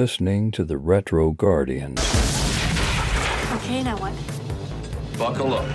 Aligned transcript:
listening 0.00 0.52
to 0.52 0.62
the 0.62 0.78
Retro 0.78 1.32
Guardians. 1.32 1.98
Okay, 3.56 3.82
now 3.82 3.96
what? 3.98 4.14
Buckle 5.18 5.54
up. 5.54 5.66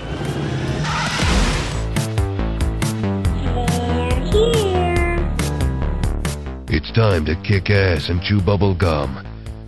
They're 3.44 4.20
here. 4.32 5.36
It's 6.70 6.90
time 6.92 7.26
to 7.26 7.36
kick 7.44 7.70
ass 7.70 8.08
and 8.08 8.24
chew 8.24 8.40
bubble 8.40 8.74
gum. 8.74 9.28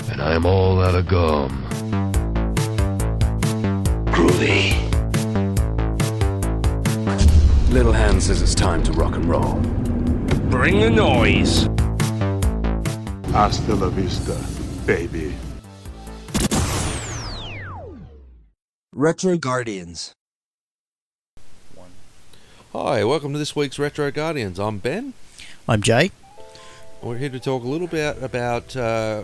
And 0.10 0.22
I'm 0.22 0.46
all 0.46 0.82
out 0.82 0.96
of 0.96 1.06
gum. 1.06 1.62
Groovy. 4.06 4.72
Little 7.72 7.92
Hand 7.92 8.24
says 8.24 8.42
it's 8.42 8.56
time 8.56 8.84
to 8.84 8.94
rock 8.94 9.16
and 9.16 9.26
roll. 9.26 9.56
Bring 10.50 10.80
the 10.80 10.90
noise. 10.90 11.68
Hasta 13.36 13.76
la 13.76 13.90
vista, 13.90 14.34
baby. 14.86 15.36
Retro 18.94 19.38
Guardians. 19.38 20.14
Hi, 22.72 23.04
welcome 23.04 23.34
to 23.34 23.38
this 23.38 23.54
week's 23.54 23.78
Retro 23.78 24.10
Guardians. 24.10 24.58
I'm 24.58 24.78
Ben. 24.78 25.14
I'm 25.68 25.82
Jay. 25.82 26.12
We're 27.02 27.18
here 27.18 27.28
to 27.28 27.42
talk 27.42 27.66
a 27.66 27.68
little 27.68 27.88
bit 27.88 28.24
about 28.24 28.74
uh, 28.78 29.24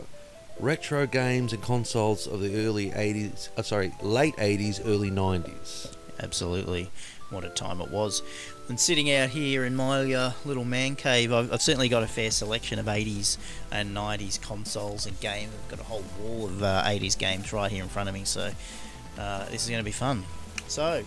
retro 0.60 1.08
games 1.08 1.54
and 1.54 1.64
consoles 1.64 2.28
of 2.28 2.42
the 2.42 2.66
early 2.66 2.92
80s, 2.92 3.48
uh, 3.56 3.62
sorry, 3.62 3.94
late 4.02 4.36
80s, 4.36 4.86
early 4.86 5.10
90s. 5.10 5.96
Absolutely. 6.20 6.92
What 7.30 7.46
a 7.46 7.50
time 7.50 7.80
it 7.80 7.90
was. 7.90 8.24
And 8.72 8.80
sitting 8.80 9.12
out 9.12 9.32
here 9.32 9.66
in 9.66 9.76
my 9.76 10.14
uh, 10.14 10.32
little 10.46 10.64
man 10.64 10.96
cave, 10.96 11.34
I've, 11.34 11.52
I've 11.52 11.62
certainly 11.62 11.90
got 11.90 12.04
a 12.04 12.08
fair 12.08 12.32
selection 12.32 12.80
of 12.80 12.86
80s 12.86 13.38
and 13.70 13.94
90s 13.94 14.42
consoles 14.42 15.06
and 15.06 15.20
games. 15.20 15.52
I've 15.62 15.70
got 15.72 15.82
a 15.82 15.84
whole 15.84 16.06
wall 16.22 16.46
of 16.46 16.64
uh, 16.64 16.82
80s 16.86 17.18
games 17.18 17.52
right 17.52 17.70
here 17.70 17.84
in 17.84 17.90
front 17.90 18.08
of 18.08 18.16
me, 18.16 18.24
so 18.24 18.50
uh, 19.20 19.46
this 19.50 19.64
is 19.66 19.70
going 19.70 19.82
to 19.82 19.84
be 19.84 19.92
fun. 19.92 20.24
So, 20.70 21.04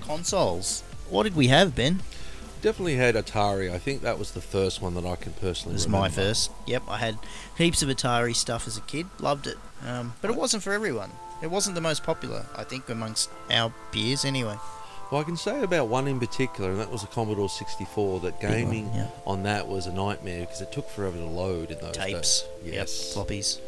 consoles. 0.00 0.80
What 1.10 1.24
did 1.24 1.36
we 1.36 1.48
have, 1.48 1.76
Ben? 1.76 2.00
Definitely 2.62 2.94
had 2.94 3.16
Atari. 3.16 3.70
I 3.70 3.76
think 3.76 4.00
that 4.00 4.18
was 4.18 4.30
the 4.30 4.40
first 4.40 4.80
one 4.80 4.94
that 4.94 5.04
I 5.04 5.16
can 5.16 5.34
personally 5.34 5.74
This 5.74 5.82
is 5.82 5.86
remember. 5.86 6.08
my 6.08 6.08
first. 6.08 6.52
Yep, 6.66 6.84
I 6.88 6.96
had 6.96 7.18
heaps 7.58 7.82
of 7.82 7.90
Atari 7.90 8.34
stuff 8.34 8.66
as 8.66 8.78
a 8.78 8.80
kid. 8.80 9.08
Loved 9.20 9.46
it. 9.46 9.58
Um, 9.86 10.14
but 10.22 10.30
it 10.30 10.38
wasn't 10.38 10.62
for 10.62 10.72
everyone. 10.72 11.10
It 11.42 11.50
wasn't 11.50 11.74
the 11.74 11.82
most 11.82 12.02
popular, 12.02 12.46
I 12.56 12.64
think, 12.64 12.88
amongst 12.88 13.28
our 13.50 13.74
peers 13.92 14.24
anyway. 14.24 14.56
Well, 15.14 15.20
I 15.22 15.26
can 15.26 15.36
say 15.36 15.62
about 15.62 15.86
one 15.86 16.08
in 16.08 16.18
particular, 16.18 16.72
and 16.72 16.80
that 16.80 16.90
was 16.90 17.04
a 17.04 17.06
Commodore 17.06 17.48
64. 17.48 18.18
That 18.18 18.40
Big 18.40 18.50
one, 18.50 18.58
gaming 18.58 18.90
yeah. 18.92 19.06
on 19.24 19.44
that 19.44 19.68
was 19.68 19.86
a 19.86 19.92
nightmare 19.92 20.40
because 20.40 20.60
it 20.60 20.72
took 20.72 20.90
forever 20.90 21.16
to 21.16 21.24
load 21.24 21.70
in 21.70 21.78
those 21.78 21.96
Tapes. 21.96 22.40
days. 22.40 22.44
Yep, 22.64 22.74
Yes. 22.74 23.14
floppies. 23.14 23.60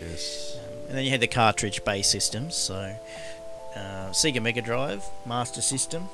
Yes. 0.00 0.56
And 0.86 0.96
then 0.96 1.04
you 1.04 1.10
had 1.10 1.18
the 1.18 1.26
cartridge 1.26 1.82
based 1.84 2.08
systems, 2.08 2.54
so 2.54 2.94
uh, 3.74 4.10
Sega 4.10 4.40
Mega 4.40 4.62
Drive, 4.62 5.04
Master 5.26 5.60
System, 5.60 6.08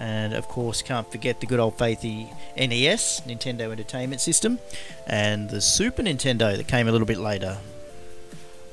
and 0.00 0.32
of 0.34 0.48
course, 0.48 0.82
can't 0.82 1.08
forget 1.12 1.38
the 1.38 1.46
good 1.46 1.60
old 1.60 1.78
faithy 1.78 2.28
NES, 2.56 3.20
Nintendo 3.24 3.70
Entertainment 3.70 4.20
System, 4.20 4.58
and 5.06 5.48
the 5.48 5.60
Super 5.60 6.02
Nintendo 6.02 6.56
that 6.56 6.66
came 6.66 6.88
a 6.88 6.90
little 6.90 7.06
bit 7.06 7.18
later. 7.18 7.58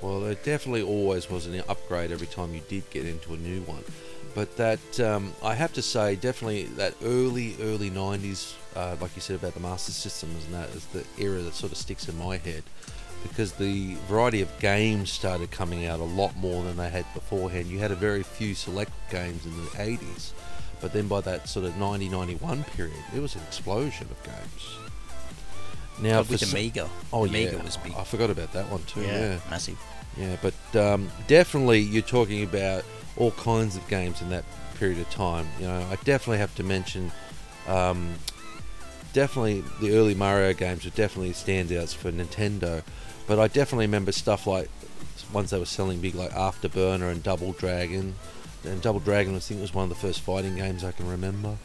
Well, 0.01 0.21
there 0.21 0.33
definitely 0.33 0.81
always 0.81 1.29
was 1.29 1.45
an 1.45 1.61
upgrade 1.69 2.11
every 2.11 2.25
time 2.25 2.55
you 2.55 2.61
did 2.67 2.89
get 2.89 3.05
into 3.05 3.35
a 3.35 3.37
new 3.37 3.61
one. 3.61 3.83
But 4.35 4.57
that, 4.57 4.99
um, 4.99 5.33
I 5.41 5.55
have 5.55 5.71
to 5.73 5.81
say, 5.81 6.15
definitely 6.17 6.65
that 6.75 6.93
early, 7.03 7.55
early 7.61 7.89
90s, 7.89 8.53
uh, 8.75 8.97
like 8.99 9.15
you 9.15 9.21
said 9.21 9.37
about 9.37 9.53
the 9.53 9.61
Master 9.61 9.93
Systems 9.93 10.43
and 10.45 10.53
that, 10.53 10.69
is 10.75 10.85
the 10.87 11.05
era 11.17 11.39
that 11.41 11.53
sort 11.53 11.71
of 11.71 11.77
sticks 11.77 12.09
in 12.09 12.17
my 12.19 12.35
head. 12.37 12.63
Because 13.23 13.53
the 13.53 13.95
variety 14.07 14.41
of 14.41 14.59
games 14.59 15.09
started 15.09 15.49
coming 15.51 15.85
out 15.87 15.99
a 16.01 16.03
lot 16.03 16.35
more 16.35 16.63
than 16.63 16.75
they 16.75 16.89
had 16.89 17.05
beforehand. 17.13 17.67
You 17.67 17.79
had 17.79 17.91
a 17.91 17.95
very 17.95 18.21
few 18.23 18.53
select 18.53 18.91
games 19.09 19.45
in 19.45 19.55
the 19.55 19.69
80s. 19.71 20.31
But 20.81 20.91
then 20.91 21.07
by 21.07 21.21
that 21.21 21.47
sort 21.47 21.65
of 21.65 21.77
90 21.77 22.09
91 22.09 22.65
period, 22.65 22.93
it 23.15 23.21
was 23.21 23.35
an 23.35 23.41
explosion 23.47 24.07
of 24.11 24.21
games. 24.23 24.77
Now, 26.01 26.19
with 26.23 26.41
some- 26.41 26.49
Amiga. 26.49 26.89
Oh, 27.13 27.25
Amiga 27.25 27.55
yeah. 27.55 27.63
was 27.63 27.77
big. 27.77 27.93
I 27.95 28.03
forgot 28.03 28.29
about 28.29 28.51
that 28.51 28.69
one 28.69 28.83
too. 28.83 29.01
yeah, 29.01 29.19
yeah. 29.19 29.39
massive. 29.49 29.79
Yeah, 30.17 30.35
but 30.41 30.79
um, 30.79 31.09
definitely 31.27 31.79
you're 31.79 32.01
talking 32.01 32.43
about 32.43 32.83
all 33.17 33.31
kinds 33.31 33.75
of 33.75 33.87
games 33.87 34.21
in 34.21 34.29
that 34.29 34.45
period 34.75 34.99
of 34.99 35.09
time. 35.09 35.47
You 35.59 35.67
know, 35.67 35.87
I 35.89 35.95
definitely 36.03 36.39
have 36.39 36.55
to 36.55 36.63
mention, 36.63 37.11
um, 37.67 38.15
definitely 39.13 39.63
the 39.79 39.95
early 39.95 40.15
Mario 40.15 40.53
games 40.53 40.85
were 40.85 40.91
definitely 40.91 41.31
standouts 41.31 41.95
for 41.95 42.11
Nintendo. 42.11 42.83
But 43.27 43.39
I 43.39 43.47
definitely 43.47 43.85
remember 43.85 44.11
stuff 44.11 44.45
like 44.45 44.69
ones 45.33 45.49
they 45.49 45.59
were 45.59 45.65
selling 45.65 45.99
big, 45.99 46.15
like 46.15 46.31
Afterburner 46.31 47.11
and 47.11 47.23
Double 47.23 47.53
Dragon. 47.53 48.15
And 48.63 48.81
Double 48.81 48.99
Dragon, 48.99 49.35
I 49.35 49.39
think, 49.39 49.61
was 49.61 49.73
one 49.73 49.83
of 49.83 49.89
the 49.89 49.95
first 49.95 50.21
fighting 50.21 50.55
games 50.55 50.83
I 50.83 50.91
can 50.91 51.07
remember. 51.07 51.57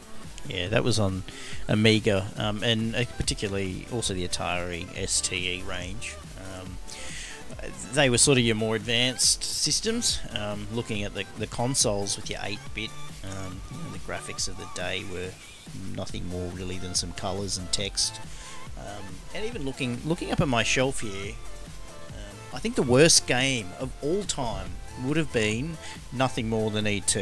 Yeah, 0.47 0.67
that 0.69 0.83
was 0.83 0.97
on 0.99 1.23
Amiga, 1.67 2.27
um, 2.35 2.63
and 2.63 2.95
uh, 2.95 3.05
particularly 3.17 3.85
also 3.91 4.13
the 4.13 4.27
Atari 4.27 4.87
STE 5.07 5.67
range. 5.67 6.15
Um, 7.63 7.71
they 7.93 8.09
were 8.09 8.17
sort 8.17 8.37
of 8.37 8.43
your 8.43 8.55
more 8.55 8.75
advanced 8.75 9.43
systems. 9.43 10.19
Um, 10.31 10.67
looking 10.73 11.03
at 11.03 11.13
the, 11.13 11.25
the 11.37 11.47
consoles 11.47 12.15
with 12.15 12.29
your 12.29 12.39
8-bit, 12.39 12.89
um, 13.23 13.61
you 13.71 13.77
know, 13.77 13.89
the 13.91 13.99
graphics 13.99 14.47
of 14.47 14.57
the 14.57 14.67
day 14.75 15.03
were 15.11 15.29
nothing 15.95 16.27
more 16.27 16.47
really 16.49 16.77
than 16.77 16.95
some 16.95 17.13
colours 17.13 17.57
and 17.57 17.71
text. 17.71 18.19
Um, 18.77 19.03
and 19.35 19.45
even 19.45 19.63
looking 19.63 19.99
looking 20.05 20.31
up 20.31 20.41
at 20.41 20.47
my 20.47 20.63
shelf 20.63 21.01
here, 21.01 21.33
um, 22.09 22.37
I 22.53 22.59
think 22.59 22.75
the 22.75 22.83
worst 22.83 23.27
game 23.27 23.69
of 23.79 23.91
all 24.01 24.23
time 24.23 24.71
would 25.05 25.17
have 25.17 25.31
been 25.31 25.77
nothing 26.11 26.49
more 26.49 26.71
than 26.71 26.87
ET. 26.87 27.15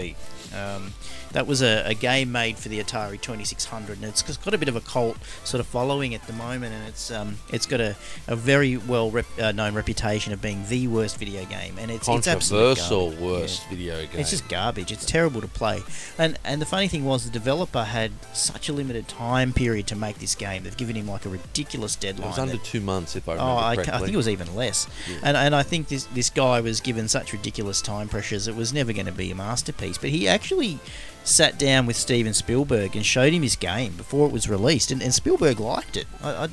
That 1.32 1.46
was 1.46 1.62
a, 1.62 1.84
a 1.86 1.94
game 1.94 2.32
made 2.32 2.58
for 2.58 2.70
the 2.70 2.80
Atari 2.84 3.22
2600, 3.22 3.98
and 3.98 4.06
it's 4.06 4.24
got 4.38 4.54
a 4.54 4.58
bit 4.58 4.68
of 4.68 4.76
a 4.76 4.82
cult 4.82 5.16
sort 5.44 5.60
of 5.62 5.68
following 5.68 6.16
at 6.16 6.26
the 6.26 6.34
moment, 6.34 6.74
and 6.74 6.88
it's 6.88 7.12
um, 7.12 7.38
it's 7.54 7.66
got 7.68 7.80
a, 7.80 7.96
a 8.28 8.36
very 8.36 8.78
well 8.78 9.12
rep, 9.12 9.26
uh, 9.40 9.52
known 9.52 9.76
reputation 9.76 10.34
of 10.34 10.42
being 10.42 10.66
the 10.70 10.88
worst 10.88 11.18
video 11.18 11.46
game, 11.46 11.78
and 11.78 11.92
it's 11.92 12.08
it's 12.10 12.28
absolute 12.28 12.78
Controversial 12.78 13.10
garbage. 13.12 13.20
worst 13.22 13.62
Yeah. 13.64 13.70
video 13.70 14.06
game. 14.08 14.22
It's 14.22 14.32
just 14.32 14.48
garbage. 14.50 14.92
It's 14.92 15.06
terrible 15.06 15.42
to 15.42 15.48
play. 15.48 15.84
And 16.18 16.38
and 16.44 16.60
the 16.62 16.66
funny 16.66 16.88
thing 16.88 17.06
was 17.06 17.26
the 17.26 17.32
developer 17.32 17.84
had 17.84 18.12
such 18.34 18.68
a 18.70 18.74
limited 18.74 19.08
time 19.08 19.54
period 19.54 19.86
to 19.88 19.96
make 19.96 20.18
this 20.20 20.34
game. 20.34 20.64
They've 20.64 20.76
given 20.76 20.96
him 20.96 21.08
like 21.08 21.26
a 21.26 21.30
ridiculous 21.30 21.96
deadline. 21.96 22.26
it 22.28 22.30
was 22.32 22.40
under 22.40 22.54
that- 22.54 22.64
two 22.64 22.82
months, 22.82 23.16
if 23.16 23.30
I 23.30 23.34
Oh, 23.34 23.36
remember 23.36 23.52
I, 23.62 23.76
ca- 23.76 23.82
correctly. 23.84 23.94
I 23.94 24.00
think 24.00 24.14
it 24.14 24.18
was 24.18 24.30
even 24.30 24.56
less. 24.56 24.88
And 25.22 25.38
and 25.38 25.56
I 25.56 25.62
think 25.62 25.90
this 25.90 26.06
this 26.06 26.30
guy 26.32 26.60
was 26.60 26.80
given 26.82 27.08
such 27.08 27.34
ridiculous 27.34 27.82
time 27.84 28.10
pressures. 28.10 28.48
It 28.48 28.56
was 28.56 28.74
never 28.74 28.94
going 28.94 29.06
to 29.06 29.12
be 29.12 29.30
a 29.30 29.36
masterpiece. 29.36 29.98
But 30.00 30.10
he 30.10 30.28
actually 30.28 30.80
sat 31.24 31.60
down 31.60 31.86
with 31.86 31.96
Steven 31.96 32.34
Spielberg 32.34 32.96
and 32.96 33.06
showed 33.06 33.34
him 33.34 33.44
his 33.44 33.56
game 33.56 33.94
before 33.94 34.28
it 34.28 34.34
was 34.34 34.50
released, 34.50 34.92
and, 34.92 35.02
and 35.02 35.14
Spielberg 35.14 35.60
liked 35.60 35.98
it. 35.98 36.08
I, 36.24 36.46
I 36.46 36.48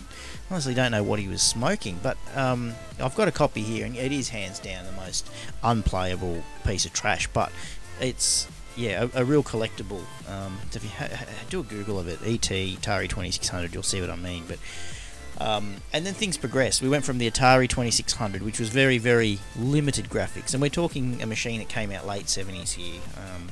honestly 0.51 0.75
don't 0.75 0.93
know 0.93 1.03
what 1.03 1.19
he 1.19 1.29
was 1.29 1.43
smoking, 1.43 1.99
but 2.03 2.17
um, 2.35 2.75
I've 3.01 3.15
got 3.15 3.29
a 3.29 3.33
copy 3.33 3.63
here, 3.63 3.87
and 3.87 3.97
it 3.97 4.13
is 4.13 4.29
hands 4.29 4.59
down 4.59 4.85
the 4.85 4.93
most 4.93 5.31
unplayable 5.63 6.43
piece 6.65 6.85
of 6.85 6.93
trash. 6.93 7.27
But 7.29 7.53
it's 8.01 8.49
yeah, 8.77 9.09
a, 9.15 9.23
a 9.23 9.25
real 9.25 9.43
collectible. 9.43 10.03
Um, 10.29 10.59
if 10.73 10.83
you 10.83 10.91
ha- 10.91 11.25
do 11.49 11.61
a 11.61 11.65
Google 11.65 11.99
of 11.99 12.09
it, 12.09 12.21
ET 12.23 12.41
Atari 12.41 13.09
2600, 13.09 13.73
you'll 13.73 13.83
see 13.83 14.01
what 14.01 14.11
I 14.11 14.17
mean. 14.17 14.45
But 14.47 14.59
um, 15.39 15.77
and 15.93 16.07
then 16.07 16.15
things 16.15 16.37
progressed. 16.37 16.81
We 16.81 16.89
went 16.89 17.05
from 17.05 17.19
the 17.19 17.31
Atari 17.31 17.69
2600, 17.69 18.43
which 18.43 18.59
was 18.59 18.69
very, 18.71 18.99
very 18.99 19.39
limited 19.59 20.09
graphics, 20.09 20.53
and 20.53 20.63
we're 20.63 20.71
talking 20.71 21.23
a 21.23 21.27
machine 21.27 21.59
that 21.59 21.69
came 21.69 21.91
out 21.93 22.07
late 22.07 22.27
70s 22.27 22.73
here, 22.75 23.01
um, 23.17 23.49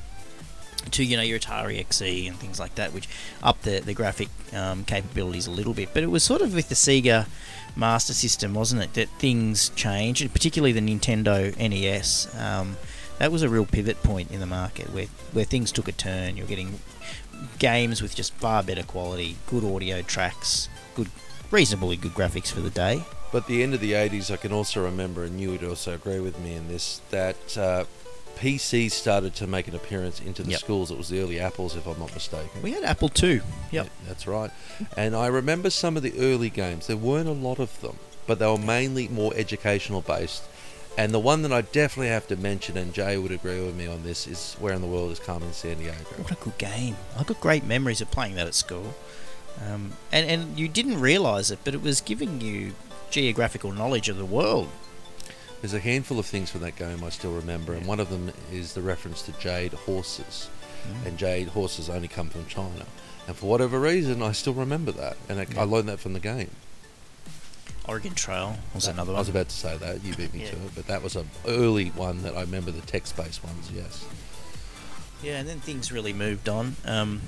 to 0.91 1.03
you 1.03 1.17
know 1.17 1.23
your 1.23 1.39
Atari 1.39 1.85
XE 1.85 2.27
and 2.27 2.37
things 2.37 2.59
like 2.59 2.75
that, 2.75 2.93
which 2.93 3.07
upped 3.43 3.63
the 3.63 3.79
the 3.79 3.93
graphic 3.93 4.29
um, 4.53 4.83
capabilities 4.85 5.47
a 5.47 5.51
little 5.51 5.73
bit. 5.73 5.89
But 5.93 6.03
it 6.03 6.11
was 6.11 6.23
sort 6.23 6.41
of 6.41 6.53
with 6.53 6.69
the 6.69 6.75
Sega 6.75 7.27
Master 7.75 8.13
System, 8.13 8.53
wasn't 8.53 8.83
it, 8.83 8.93
that 8.93 9.09
things 9.19 9.69
changed, 9.69 10.21
and 10.21 10.31
particularly 10.31 10.71
the 10.71 10.81
Nintendo 10.81 11.55
NES. 11.57 12.33
Um, 12.39 12.77
that 13.17 13.31
was 13.31 13.43
a 13.43 13.49
real 13.49 13.65
pivot 13.65 14.03
point 14.03 14.29
in 14.31 14.39
the 14.39 14.45
market 14.45 14.91
where 14.93 15.07
where 15.31 15.45
things 15.45 15.71
took 15.71 15.87
a 15.87 15.93
turn. 15.93 16.37
You're 16.37 16.47
getting 16.47 16.79
games 17.59 18.01
with 18.01 18.15
just 18.15 18.33
far 18.33 18.63
better 18.63 18.83
quality, 18.83 19.37
good 19.47 19.63
audio 19.63 20.01
tracks, 20.01 20.69
good 20.95 21.09
reasonably 21.51 21.95
good 21.95 22.13
graphics 22.13 22.51
for 22.51 22.61
the 22.61 22.69
day. 22.69 23.03
But 23.31 23.47
the 23.47 23.63
end 23.63 23.73
of 23.73 23.81
the 23.81 23.93
80s, 23.93 24.31
I 24.31 24.37
can 24.37 24.53
also 24.53 24.83
remember, 24.83 25.23
and 25.23 25.41
you 25.41 25.51
would 25.51 25.63
also 25.63 25.93
agree 25.93 26.19
with 26.19 26.39
me 26.39 26.53
in 26.53 26.67
this, 26.67 27.01
that 27.09 27.57
uh, 27.57 27.83
PCs 28.35 28.91
started 28.91 29.33
to 29.35 29.47
make 29.47 29.67
an 29.67 29.75
appearance 29.75 30.19
into 30.19 30.43
the 30.43 30.51
Yep. 30.51 30.59
schools. 30.59 30.91
It 30.91 30.97
was 30.97 31.09
the 31.09 31.19
early 31.19 31.39
Apples, 31.39 31.75
if 31.75 31.85
I'm 31.87 31.99
not 31.99 32.13
mistaken. 32.13 32.61
We 32.61 32.71
had 32.71 32.83
Apple 32.83 33.09
II. 33.21 33.35
Yep. 33.35 33.43
Yeah, 33.71 33.83
that's 34.07 34.27
right. 34.27 34.51
And 34.97 35.15
I 35.15 35.27
remember 35.27 35.69
some 35.69 35.95
of 35.97 36.03
the 36.03 36.13
early 36.19 36.49
games. 36.49 36.87
There 36.87 36.97
weren't 36.97 37.29
a 37.29 37.33
lot 37.33 37.59
of 37.59 37.79
them, 37.81 37.97
but 38.27 38.39
they 38.39 38.45
were 38.47 38.57
mainly 38.57 39.07
more 39.07 39.33
educational 39.35 40.01
based. 40.01 40.43
And 40.97 41.13
the 41.13 41.19
one 41.19 41.41
that 41.41 41.51
I 41.51 41.61
definitely 41.61 42.07
have 42.07 42.25
to 42.27 42.37
mention, 42.37 42.77
and 42.77 42.93
Jay 42.93 43.17
would 43.17 43.31
agree 43.31 43.59
with 43.65 43.75
me 43.75 43.85
on 43.85 44.03
this, 44.03 44.27
is 44.27 44.55
Where 44.59 44.73
in 44.73 44.81
the 44.81 44.87
World 44.87 45.11
is 45.11 45.19
Carmen 45.19 45.49
Sandiego. 45.51 46.19
What 46.19 46.31
a 46.31 46.35
good 46.35 46.57
game! 46.57 46.95
I've 47.19 47.27
got 47.27 47.41
great 47.41 47.65
memories 47.65 47.99
of 47.99 48.09
playing 48.11 48.35
that 48.35 48.47
at 48.47 48.55
school, 48.55 48.93
um, 49.67 49.91
and 50.13 50.29
and 50.29 50.57
you 50.57 50.69
didn't 50.69 51.01
realise 51.01 51.51
it, 51.51 51.59
but 51.65 51.73
it 51.73 51.81
was 51.81 51.99
giving 51.99 52.39
you 52.39 52.75
geographical 53.09 53.73
knowledge 53.73 54.07
of 54.07 54.15
the 54.17 54.25
world. 54.25 54.69
There's 55.65 55.73
a 55.73 55.79
handful 55.79 56.19
of 56.19 56.27
things 56.27 56.51
from 56.51 56.61
that 56.61 56.75
game 56.75 57.03
I 57.03 57.09
still 57.09 57.33
remember, 57.33 57.73
and 57.73 57.87
one 57.87 57.99
of 57.99 58.11
them 58.11 58.31
is 58.51 58.73
the 58.75 58.83
reference 58.83 59.23
to 59.23 59.31
jade 59.39 59.73
horses. 59.73 60.47
Mm. 60.87 61.07
And 61.07 61.17
jade 61.17 61.47
horses 61.47 61.89
only 61.89 62.07
come 62.07 62.29
from 62.29 62.45
China. 62.45 62.85
And 63.25 63.35
for 63.35 63.47
whatever 63.47 63.79
reason, 63.79 64.21
I 64.21 64.33
still 64.33 64.53
remember 64.53 64.91
that. 64.91 65.17
And 65.27 65.39
I, 65.39 65.47
I 65.59 65.63
learned 65.63 65.89
that 65.89 65.99
from 65.99 66.13
the 66.13 66.19
game. 66.19 66.51
Oregon 67.87 68.13
Trail 68.13 68.57
was 68.75 68.85
another 68.85 69.13
one. 69.13 69.15
I 69.15 69.21
was 69.21 69.29
about 69.29 69.49
to 69.49 69.55
say 69.55 69.75
that, 69.75 70.03
you 70.03 70.13
beat 70.13 70.35
me 70.35 70.41
Yeah. 70.41 70.51
to 70.51 70.55
it, 70.57 70.75
but 70.75 70.85
that 70.85 71.01
was 71.01 71.15
an 71.15 71.31
early 71.47 71.89
one 71.89 72.21
that 72.21 72.37
I 72.37 72.41
remember 72.41 72.69
the 72.69 72.81
text 72.81 73.17
based 73.17 73.43
ones, 73.43 73.71
yes. 73.73 74.05
Yeah, 75.23 75.39
and 75.39 75.49
then 75.49 75.61
things 75.61 75.91
really 75.91 76.13
moved 76.13 76.47
on. 76.47 76.75
Um, 76.85 77.21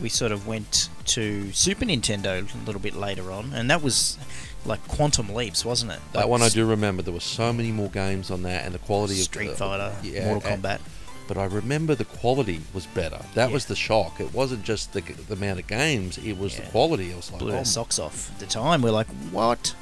we 0.00 0.08
sort 0.08 0.32
of 0.32 0.46
went 0.46 0.88
to 1.06 1.52
Super 1.52 1.84
Nintendo 1.84 2.42
a 2.42 2.64
little 2.66 2.80
bit 2.80 2.94
later 2.94 3.30
on, 3.30 3.52
and 3.52 3.70
that 3.70 3.82
was 3.82 4.18
like 4.64 4.86
quantum 4.88 5.34
leaps, 5.34 5.64
wasn't 5.64 5.92
it? 5.92 6.00
That 6.12 6.20
Like 6.20 6.28
one 6.28 6.42
I 6.42 6.48
do 6.48 6.64
remember. 6.66 7.02
There 7.02 7.12
were 7.12 7.20
so 7.20 7.52
many 7.52 7.72
more 7.72 7.88
games 7.90 8.30
on 8.30 8.42
that, 8.42 8.64
and 8.64 8.74
the 8.74 8.78
quality 8.78 9.14
Street 9.14 9.48
of 9.50 9.54
Street 9.56 9.58
Fighter, 9.68 9.94
yeah, 10.02 10.26
Mortal 10.32 10.50
and- 10.52 10.62
Kombat. 10.62 10.80
But 11.28 11.38
I 11.38 11.44
remember 11.44 11.94
the 11.94 12.04
quality 12.04 12.60
was 12.74 12.84
better. 12.86 13.20
That 13.34 13.48
Yeah. 13.48 13.54
was 13.54 13.66
the 13.66 13.76
shock. 13.76 14.20
It 14.20 14.34
wasn't 14.34 14.64
just 14.64 14.92
the, 14.92 15.00
the 15.02 15.34
amount 15.34 15.60
of 15.60 15.66
games; 15.66 16.18
it 16.18 16.36
was 16.36 16.56
the 16.56 16.62
Yeah. 16.62 16.68
quality. 16.70 17.12
I 17.12 17.16
was 17.16 17.30
like, 17.30 17.38
Blew 17.38 17.52
oh, 17.52 17.58
our 17.58 17.64
socks 17.64 17.98
off 17.98 18.30
at 18.32 18.40
the 18.40 18.46
time. 18.46 18.82
We're 18.82 18.90
like, 18.90 19.06
what? 19.30 19.74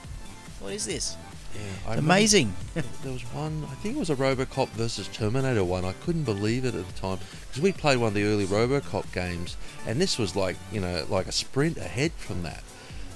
What 0.60 0.72
is 0.74 0.84
this? 0.86 1.16
Yeah, 1.54 1.60
I 1.86 1.90
remember 1.90 2.12
Amazing. 2.12 2.54
there 2.74 3.12
was 3.12 3.22
one. 3.32 3.66
I 3.70 3.74
think 3.76 3.96
it 3.96 3.98
was 3.98 4.10
a 4.10 4.16
RoboCop 4.16 4.68
versus 4.70 5.08
Terminator 5.08 5.64
one. 5.64 5.84
I 5.84 5.92
couldn't 5.92 6.24
believe 6.24 6.64
it 6.64 6.74
at 6.74 6.86
the 6.86 7.00
time 7.00 7.18
because 7.48 7.62
we 7.62 7.72
played 7.72 7.98
one 7.98 8.08
of 8.08 8.14
the 8.14 8.24
early 8.24 8.46
RoboCop 8.46 9.12
games, 9.12 9.56
and 9.86 10.00
this 10.00 10.18
was 10.18 10.36
like 10.36 10.56
you 10.72 10.80
know 10.80 11.06
like 11.08 11.26
a 11.26 11.32
sprint 11.32 11.76
ahead 11.78 12.12
from 12.12 12.42
that. 12.42 12.62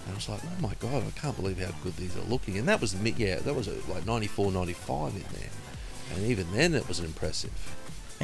And 0.05 0.13
I 0.13 0.17
was 0.17 0.29
like, 0.29 0.41
oh 0.45 0.61
my 0.61 0.75
god, 0.81 1.03
I 1.07 1.19
can't 1.19 1.37
believe 1.37 1.59
how 1.59 1.73
good 1.83 1.97
these 1.97 2.17
are 2.17 2.29
looking. 2.29 2.59
And 2.59 2.69
that 2.69 2.81
was 2.81 2.95
yeah, 2.95 3.37
that 3.37 3.55
was 3.55 3.69
uh, 3.69 3.75
like 3.89 4.07
94, 4.07 4.53
95 4.53 5.15
in 5.15 5.23
there, 5.33 5.51
and 6.15 6.27
even 6.27 6.53
then 6.53 6.75
it 6.75 6.89
was 6.89 7.01
impressive. 7.01 7.53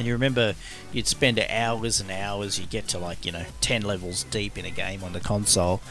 And 0.00 0.06
you 0.06 0.14
remember 0.14 0.54
you'd 0.92 1.06
spend 1.06 1.38
hours 1.38 2.00
and 2.00 2.10
hours, 2.10 2.58
you'd 2.58 2.70
get 2.70 2.88
to 2.88 2.98
like, 2.98 3.26
you 3.26 3.32
know, 3.32 3.44
10 3.60 3.82
levels 3.82 4.24
deep 4.24 4.56
in 4.56 4.64
a 4.64 4.70
game 4.70 5.04
on 5.04 5.12
the 5.12 5.20
console. 5.20 5.82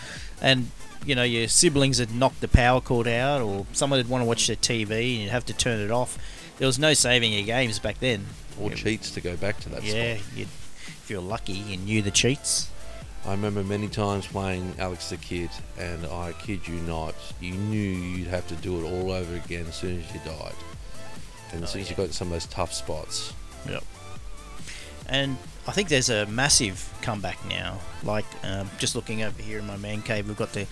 And, 0.41 0.71
you 1.05 1.13
know, 1.13 1.23
your 1.23 1.47
siblings 1.47 1.99
had 1.99 2.13
knocked 2.13 2.41
the 2.41 2.47
power 2.47 2.81
cord 2.81 3.07
out, 3.07 3.41
or 3.41 3.67
someone 3.71 3.99
would 3.99 4.09
want 4.09 4.23
to 4.23 4.25
watch 4.25 4.47
their 4.47 4.55
TV 4.55 5.13
and 5.13 5.21
you'd 5.23 5.29
have 5.31 5.45
to 5.45 5.53
turn 5.53 5.79
it 5.79 5.91
off. 5.91 6.17
There 6.57 6.65
was 6.65 6.79
no 6.79 6.93
saving 6.95 7.33
your 7.33 7.43
games 7.45 7.77
back 7.77 7.99
then. 7.99 8.25
Or 8.59 8.71
cheats 8.71 9.11
to 9.11 9.21
go 9.21 9.37
back 9.37 9.59
to 9.61 9.69
that. 9.69 9.83
Spot. 9.83 9.93
Yeah, 9.95 10.17
if 10.35 11.05
you're 11.07 11.21
lucky, 11.21 11.53
you 11.53 11.77
knew 11.77 12.01
the 12.01 12.11
cheats. 12.11 12.69
I 13.25 13.31
remember 13.31 13.63
many 13.63 13.87
times 13.89 14.25
playing 14.27 14.73
Alex 14.79 15.09
the 15.09 15.17
Kid, 15.17 15.49
and 15.77 16.05
I 16.07 16.31
kid 16.31 16.67
you 16.67 16.75
not, 16.81 17.13
you 17.39 17.51
knew 17.51 17.77
you'd 17.77 18.27
have 18.27 18.47
to 18.47 18.55
do 18.55 18.79
it 18.79 18.89
all 18.89 19.11
over 19.11 19.35
again 19.35 19.67
as 19.67 19.75
soon 19.75 19.99
as 20.01 20.13
you 20.13 20.19
died. 20.25 20.55
And 21.51 21.63
as 21.63 21.69
Oh, 21.69 21.73
soon 21.73 21.81
as 21.81 21.87
yeah. 21.87 21.91
you 21.91 21.97
got 21.97 22.07
to 22.07 22.13
some 22.13 22.27
of 22.29 22.33
those 22.33 22.45
tough 22.47 22.73
spots. 22.73 23.33
Yep. 23.67 23.83
And 25.09 25.37
I 25.67 25.71
think 25.71 25.89
there's 25.89 26.09
a 26.09 26.25
massive 26.27 26.93
comeback 27.01 27.43
now. 27.47 27.79
Like, 28.03 28.25
um, 28.43 28.69
just 28.77 28.95
looking 28.95 29.23
over 29.23 29.41
here 29.41 29.59
in 29.59 29.67
my 29.67 29.77
man 29.77 30.01
cave, 30.01 30.27
we've 30.27 30.37
got 30.37 30.53
the 30.53 30.67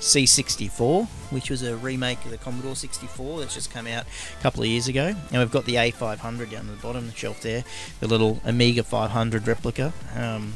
C64, 0.00 1.06
which 1.30 1.50
was 1.50 1.62
a 1.62 1.76
remake 1.76 2.24
of 2.24 2.30
the 2.30 2.38
Commodore 2.38 2.74
64 2.74 3.40
that's 3.40 3.54
just 3.54 3.70
come 3.70 3.86
out 3.86 4.04
a 4.38 4.42
couple 4.42 4.62
of 4.62 4.68
years 4.68 4.88
ago. 4.88 5.14
And 5.30 5.38
we've 5.38 5.50
got 5.50 5.64
the 5.64 5.74
A500 5.74 6.50
down 6.50 6.68
at 6.68 6.76
the 6.76 6.82
bottom 6.82 7.06
the 7.06 7.14
shelf 7.14 7.40
there, 7.42 7.64
the 8.00 8.08
little 8.08 8.40
Amiga 8.44 8.82
500 8.82 9.46
replica. 9.46 9.92
Um, 10.16 10.54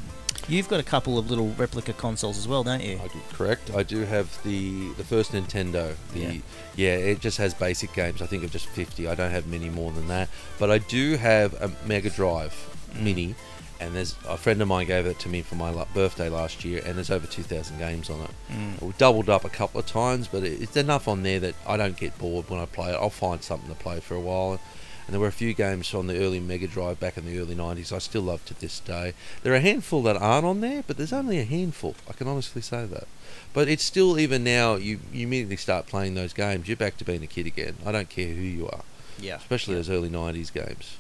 you've 0.49 0.69
got 0.69 0.81
a 0.81 0.85
couple 0.85 1.19
of 1.19 1.31
little 1.31 1.49
replica 1.50 1.93
consoles 1.93 2.38
as 2.38 2.46
well, 2.49 2.62
don't 2.64 2.82
you? 2.82 3.00
I 3.02 3.08
do, 3.08 3.20
correct. 3.32 3.70
I 3.75 3.82
do 3.82 4.00
have 4.00 4.43
the 4.44 4.93
the 4.94 5.05
first 5.05 5.32
Nintendo. 5.32 5.94
The 6.12 6.20
Yeah. 6.20 6.32
yeah. 6.76 6.96
it 6.96 7.20
just 7.20 7.38
has 7.38 7.55
basic 7.55 7.93
games. 7.93 8.20
I 8.23 8.26
think 8.26 8.44
of 8.44 8.50
just 8.50 8.67
fifty. 8.67 9.08
I 9.08 9.14
don't 9.14 9.31
have 9.31 9.46
many 9.46 9.69
more 9.69 9.93
than 9.93 10.08
that. 10.08 10.29
But 10.58 10.70
I 10.70 10.79
do 10.79 11.17
have 11.17 11.55
a 11.55 11.70
Mega 11.87 12.11
Drive 12.11 12.55
Mini, 12.99 13.35
and 13.81 13.94
there's 13.94 14.14
a 14.29 14.37
friend 14.37 14.61
of 14.62 14.69
mine 14.69 14.87
gave 14.87 15.06
it 15.06 15.19
to 15.20 15.29
me 15.29 15.43
for 15.43 15.56
my 15.56 15.85
birthday 15.94 16.29
last 16.29 16.64
year, 16.64 16.82
and 16.85 16.97
there's 16.97 17.11
over 17.11 17.26
two 17.26 17.43
thousand 17.43 17.79
games 17.79 18.08
on 18.11 18.20
it. 18.20 18.31
Mm. 18.52 18.82
We've 18.82 18.99
doubled 18.99 19.29
up 19.29 19.44
a 19.44 19.49
couple 19.50 19.81
of 19.81 19.87
times, 19.87 20.29
but 20.29 20.43
it's 20.43 20.76
enough 20.76 21.08
on 21.08 21.23
there 21.23 21.40
that 21.40 21.55
I 21.67 21.76
don't 21.76 21.97
get 21.97 22.17
bored 22.19 22.49
when 22.49 22.61
I 22.61 22.67
play 22.67 22.90
it. 22.93 22.94
I'll 22.97 23.11
find 23.11 23.43
something 23.43 23.69
to 23.69 23.75
play 23.75 24.00
for 24.00 24.14
a 24.14 24.20
while. 24.20 24.61
And 25.06 25.12
there 25.12 25.20
were 25.20 25.26
a 25.26 25.32
few 25.32 25.52
games 25.52 25.92
on 25.92 26.06
the 26.06 26.18
early 26.18 26.40
Mega 26.40 26.66
Drive 26.66 26.98
back 26.98 27.18
in 27.18 27.26
the 27.26 27.38
early 27.38 27.54
90s 27.54 27.92
I 27.92 27.98
still 27.98 28.22
love 28.22 28.42
to 28.46 28.54
this 28.58 28.80
day. 28.80 29.12
There 29.42 29.52
are 29.52 29.56
a 29.56 29.60
handful 29.60 30.02
that 30.04 30.16
aren't 30.16 30.46
on 30.46 30.60
there, 30.62 30.82
but 30.86 30.96
there's 30.96 31.12
only 31.12 31.38
a 31.38 31.44
handful. 31.44 31.94
I 32.08 32.14
can 32.14 32.26
honestly 32.26 32.62
say 32.62 32.86
that. 32.86 33.06
But 33.52 33.68
it's 33.68 33.84
still, 33.84 34.18
even 34.18 34.42
now, 34.44 34.76
you, 34.76 35.00
you 35.12 35.26
immediately 35.26 35.56
start 35.56 35.86
playing 35.86 36.14
those 36.14 36.32
games, 36.32 36.68
you're 36.68 36.76
back 36.78 36.96
to 36.98 37.04
being 37.04 37.22
a 37.22 37.26
kid 37.26 37.46
again. 37.46 37.76
I 37.84 37.92
don't 37.92 38.08
care 38.08 38.28
who 38.28 38.40
you 38.42 38.66
are, 38.66 38.80
Yeah. 39.20 39.36
especially 39.36 39.74
those 39.74 39.90
early 39.90 40.08
90s 40.08 40.50
games. 40.52 40.96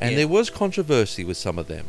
And 0.00 0.12
Yeah. 0.12 0.16
there 0.18 0.28
was 0.28 0.48
controversy 0.48 1.24
with 1.24 1.36
some 1.36 1.58
of 1.58 1.68
them. 1.68 1.86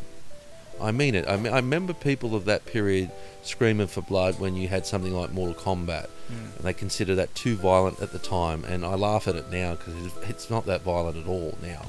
I 0.80 0.92
mean 0.92 1.14
it. 1.14 1.28
I, 1.28 1.36
mean, 1.36 1.52
I 1.52 1.56
remember 1.56 1.92
people 1.92 2.34
of 2.34 2.44
that 2.46 2.66
period 2.66 3.10
screaming 3.42 3.86
for 3.86 4.02
blood 4.02 4.38
when 4.38 4.54
you 4.54 4.68
had 4.68 4.86
something 4.86 5.12
like 5.14 5.32
Mortal 5.32 5.54
Kombat. 5.54 6.08
Mm. 6.30 6.56
And 6.56 6.64
they 6.64 6.72
consider 6.74 7.14
that 7.14 7.34
too 7.34 7.56
violent 7.56 8.00
at 8.00 8.12
the 8.12 8.18
time, 8.18 8.64
and 8.64 8.84
I 8.84 8.94
laugh 8.94 9.26
at 9.26 9.34
it 9.36 9.50
now 9.50 9.74
because 9.76 9.94
it's 10.28 10.50
not 10.50 10.66
that 10.66 10.82
violent 10.82 11.16
at 11.16 11.26
all 11.26 11.56
now. 11.62 11.86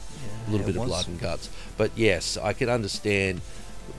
a 0.48 0.52
little 0.52 0.68
it 0.68 0.74
bit 0.74 0.82
of 0.82 0.88
blood 0.88 1.08
and 1.08 1.20
guts, 1.20 1.50
but 1.78 1.92
yes, 1.96 2.38
I 2.38 2.54
can 2.54 2.70
understand 2.70 3.42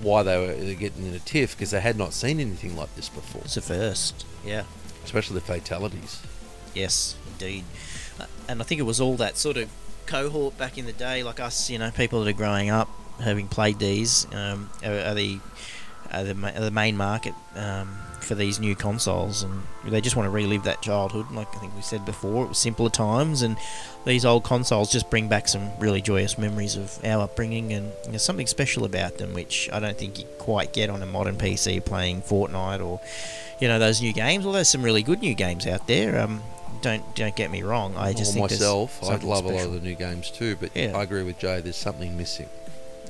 why 0.03 0.23
they 0.23 0.39
were 0.39 0.75
getting 0.75 1.07
in 1.07 1.15
a 1.15 1.19
tiff 1.19 1.57
because 1.57 1.73
they 1.73 1.81
had 1.81 1.97
not 1.99 2.13
seen 2.13 2.41
anything 2.41 2.77
like 2.77 2.95
this 2.97 3.09
before, 3.09 3.43
It's 3.45 3.57
a 3.57 3.61
first. 3.63 4.25
Yeah. 4.45 4.63
especially 5.05 5.35
the 5.35 5.41
fatalities. 5.43 6.23
Yes, 6.75 7.17
indeed. 7.33 7.65
Uh, 8.19 8.27
And 8.49 8.61
I 8.61 8.65
think 8.65 8.81
it 8.81 8.85
was 8.85 9.01
all 9.01 9.17
that 9.17 9.37
sort 9.37 9.57
of 9.57 9.69
cohort 10.07 10.57
back 10.57 10.79
in 10.79 10.87
the 10.87 10.93
day, 10.93 11.23
like 11.23 11.39
us, 11.41 11.69
you 11.69 11.79
know, 11.79 11.91
people 11.91 12.23
that 12.25 12.31
are 12.31 12.33
growing 12.37 12.71
up 12.71 12.89
having 13.21 13.49
played 13.49 13.79
these, 13.79 14.27
um, 14.35 14.69
are, 14.85 14.99
are 15.11 15.15
the 15.15 15.39
are 16.13 16.25
the, 16.25 16.35
ma- 16.35 16.49
are 16.49 16.61
the 16.61 16.71
main 16.73 16.97
market 16.97 17.35
um, 17.55 17.97
for 18.21 18.35
these 18.35 18.59
new 18.59 18.75
consoles, 18.75 19.45
and 19.45 19.63
they 19.87 20.01
just 20.01 20.17
want 20.17 20.27
to 20.27 20.31
relive 20.31 20.65
that 20.65 20.83
childhood. 20.83 21.31
Like 21.31 21.55
I 21.55 21.61
think 21.61 21.75
we 21.77 21.83
said 21.83 22.05
before, 22.05 22.45
it 22.45 22.49
was 22.49 22.59
simpler 22.59 22.91
times, 22.91 23.43
and 23.43 23.57
these 24.05 24.25
old 24.25 24.43
consoles 24.45 24.91
just 24.91 25.09
bring 25.09 25.29
back 25.29 25.47
some 25.47 25.71
really 25.79 26.01
joyous 26.03 26.37
memories 26.37 26.77
of 26.77 26.99
our 27.05 27.23
upbringing, 27.23 27.73
and 27.73 27.93
there's 28.09 28.23
something 28.25 28.47
special 28.49 28.85
about 28.85 29.19
them, 29.19 29.35
which 29.35 29.71
I 29.73 29.79
don't 29.79 29.97
think 29.97 30.19
you 30.19 30.25
quite 30.39 30.73
get 30.73 30.91
on 30.91 31.03
a 31.03 31.07
modern 31.07 31.37
PC 31.37 31.85
playing 31.85 32.23
Fortnite 32.23 32.85
or 32.85 33.01
you 33.61 33.69
know 33.69 33.79
those 33.79 34.01
new 34.03 34.13
games. 34.13 34.45
Although 34.45 34.57
there's 34.57 34.69
some 34.69 34.83
really 34.83 35.03
good 35.03 35.21
new 35.21 35.35
games 35.35 35.67
out 35.67 35.87
there. 35.87 36.19
Um, 36.21 36.43
don't 36.83 37.15
don't 37.15 37.37
get 37.37 37.51
me 37.51 37.63
wrong. 37.63 37.95
I 37.97 38.13
just 38.13 38.35
Well, 38.37 38.49
think 38.49 38.61
myself, 38.61 39.03
I 39.05 39.15
love 39.17 39.45
a 39.45 39.49
lot 39.49 39.67
of 39.67 39.73
the 39.75 39.81
new 39.81 39.95
games 39.95 40.31
too, 40.31 40.57
but 40.57 40.71
Yeah. 40.75 40.97
I 40.97 41.03
agree 41.03 41.23
with 41.23 41.39
Jay. 41.39 41.61
There's 41.61 41.77
something 41.77 42.17
missing. 42.17 42.49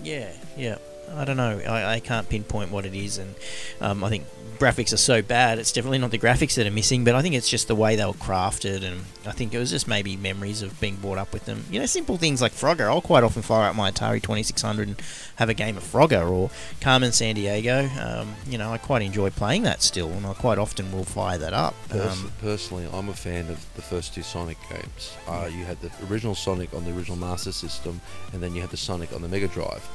Yeah, 0.02 0.32
yeah. 0.56 0.78
I 1.14 1.24
don't 1.24 1.36
know. 1.36 1.58
I, 1.66 1.94
I 1.94 2.00
can't 2.00 2.28
pinpoint 2.28 2.70
what 2.70 2.86
it 2.86 2.94
is, 2.94 3.18
and 3.18 3.34
um, 3.80 4.04
I 4.04 4.08
think 4.10 4.24
graphics 4.60 4.92
are 4.92 4.96
so 4.98 5.22
bad. 5.22 5.58
It's 5.58 5.72
definitely 5.72 5.98
not 5.98 6.10
the 6.10 6.18
graphics 6.18 6.54
that 6.54 6.66
are 6.66 6.70
missing, 6.70 7.02
but 7.02 7.14
I 7.14 7.22
think 7.22 7.34
it's 7.34 7.48
just 7.48 7.66
the 7.66 7.74
way 7.74 7.96
they 7.96 8.04
were 8.04 8.12
crafted, 8.12 8.84
and 8.84 9.00
I 9.26 9.32
think 9.32 9.54
it 9.54 9.58
was 9.58 9.70
just 9.70 9.88
maybe 9.88 10.16
memories 10.16 10.60
of 10.62 10.78
being 10.80 10.96
brought 10.96 11.18
up 11.18 11.32
with 11.32 11.46
them. 11.46 11.64
You 11.70 11.80
know, 11.80 11.86
simple 11.86 12.18
things 12.18 12.42
like 12.42 12.52
Frogger. 12.52 12.88
I'll 12.88 13.00
quite 13.00 13.24
often 13.24 13.42
fire 13.42 13.68
up 13.70 13.74
my 13.74 13.90
Atari 13.90 14.22
2600 14.22 14.88
and 14.88 15.02
have 15.36 15.48
a 15.48 15.54
game 15.54 15.76
of 15.78 15.82
Frogger 15.82 16.30
or 16.30 16.50
Carmen 16.80 17.10
Sandiego. 17.10 17.88
Um, 18.04 18.34
you 18.46 18.58
know, 18.58 18.70
I 18.70 18.78
quite 18.78 19.02
enjoy 19.02 19.30
playing 19.30 19.62
that 19.62 19.82
still, 19.82 20.10
and 20.10 20.26
I 20.26 20.34
quite 20.34 20.58
often 20.58 20.92
will 20.92 21.04
fire 21.04 21.38
that 21.38 21.54
up. 21.54 21.74
Pers- 21.88 22.12
Um, 22.20 22.32
personally, 22.40 22.86
I'm 22.92 23.08
a 23.08 23.14
fan 23.14 23.48
of 23.48 23.64
the 23.74 23.82
first 23.82 24.14
two 24.14 24.22
Sonic 24.22 24.58
games. 24.68 25.14
Uh, 25.26 25.48
you 25.50 25.64
had 25.64 25.80
the 25.80 25.90
original 26.10 26.34
Sonic 26.34 26.74
on 26.74 26.84
the 26.84 26.92
original 26.94 27.16
Master 27.16 27.52
System, 27.52 28.00
and 28.34 28.42
then 28.42 28.54
you 28.54 28.60
had 28.60 28.70
the 28.70 28.76
Sonic 28.76 29.12
on 29.14 29.22
the 29.22 29.28
Mega 29.28 29.48
Drive. 29.48 29.88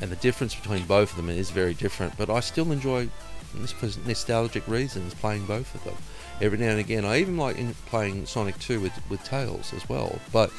And 0.00 0.10
the 0.10 0.16
difference 0.16 0.54
between 0.54 0.84
both 0.86 1.10
of 1.12 1.16
them 1.16 1.30
is 1.30 1.50
very 1.50 1.72
different, 1.72 2.16
but 2.18 2.28
I 2.28 2.40
still 2.40 2.70
enjoy, 2.70 3.08
for 3.72 3.86
nostalgic 4.06 4.66
reasons, 4.68 5.14
playing 5.14 5.46
both 5.46 5.74
of 5.74 5.84
them. 5.84 5.96
Every 6.40 6.58
now 6.58 6.70
and 6.70 6.80
again, 6.80 7.04
I 7.04 7.20
even 7.20 7.36
like 7.36 7.56
in 7.56 7.74
playing 7.86 8.26
Sonic 8.26 8.58
2 8.58 8.80
with, 8.80 8.92
with 9.10 9.24
Tails 9.24 9.72
as 9.72 9.88
well. 9.88 10.18
But 10.32 10.50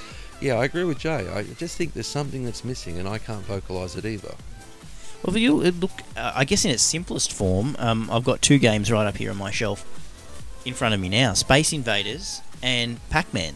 yeah, 0.41 0.55
I 0.55 0.65
agree 0.65 0.83
with 0.83 0.99
Jay. 0.99 1.27
I 1.29 1.43
just 1.43 1.77
think 1.77 1.93
there's 1.93 2.07
something 2.07 2.45
that's 2.45 2.63
missing, 2.63 2.97
and 2.97 3.07
I 3.07 3.17
can't 3.17 3.43
vocalize 3.45 3.95
it 3.95 4.05
either. 4.05 4.35
Well, 5.23 5.35
if 5.35 5.41
you 5.41 5.55
look, 5.55 5.91
uh, 6.15 6.31
I 6.35 6.45
guess 6.45 6.63
in 6.65 6.71
its 6.71 6.83
simplest 6.83 7.33
form, 7.33 7.75
um, 7.79 8.09
I've 8.11 8.23
got 8.23 8.41
two 8.41 8.59
games 8.59 8.91
right 8.91 9.07
up 9.07 9.17
here 9.17 9.31
on 9.31 9.37
my 9.37 9.51
shelf 9.51 9.85
in 10.65 10.73
front 10.73 10.93
of 10.93 10.99
me 10.99 11.09
now: 11.09 11.33
Space 11.33 11.73
Invaders 11.73 12.41
and 12.61 12.99
Pac-Man. 13.09 13.55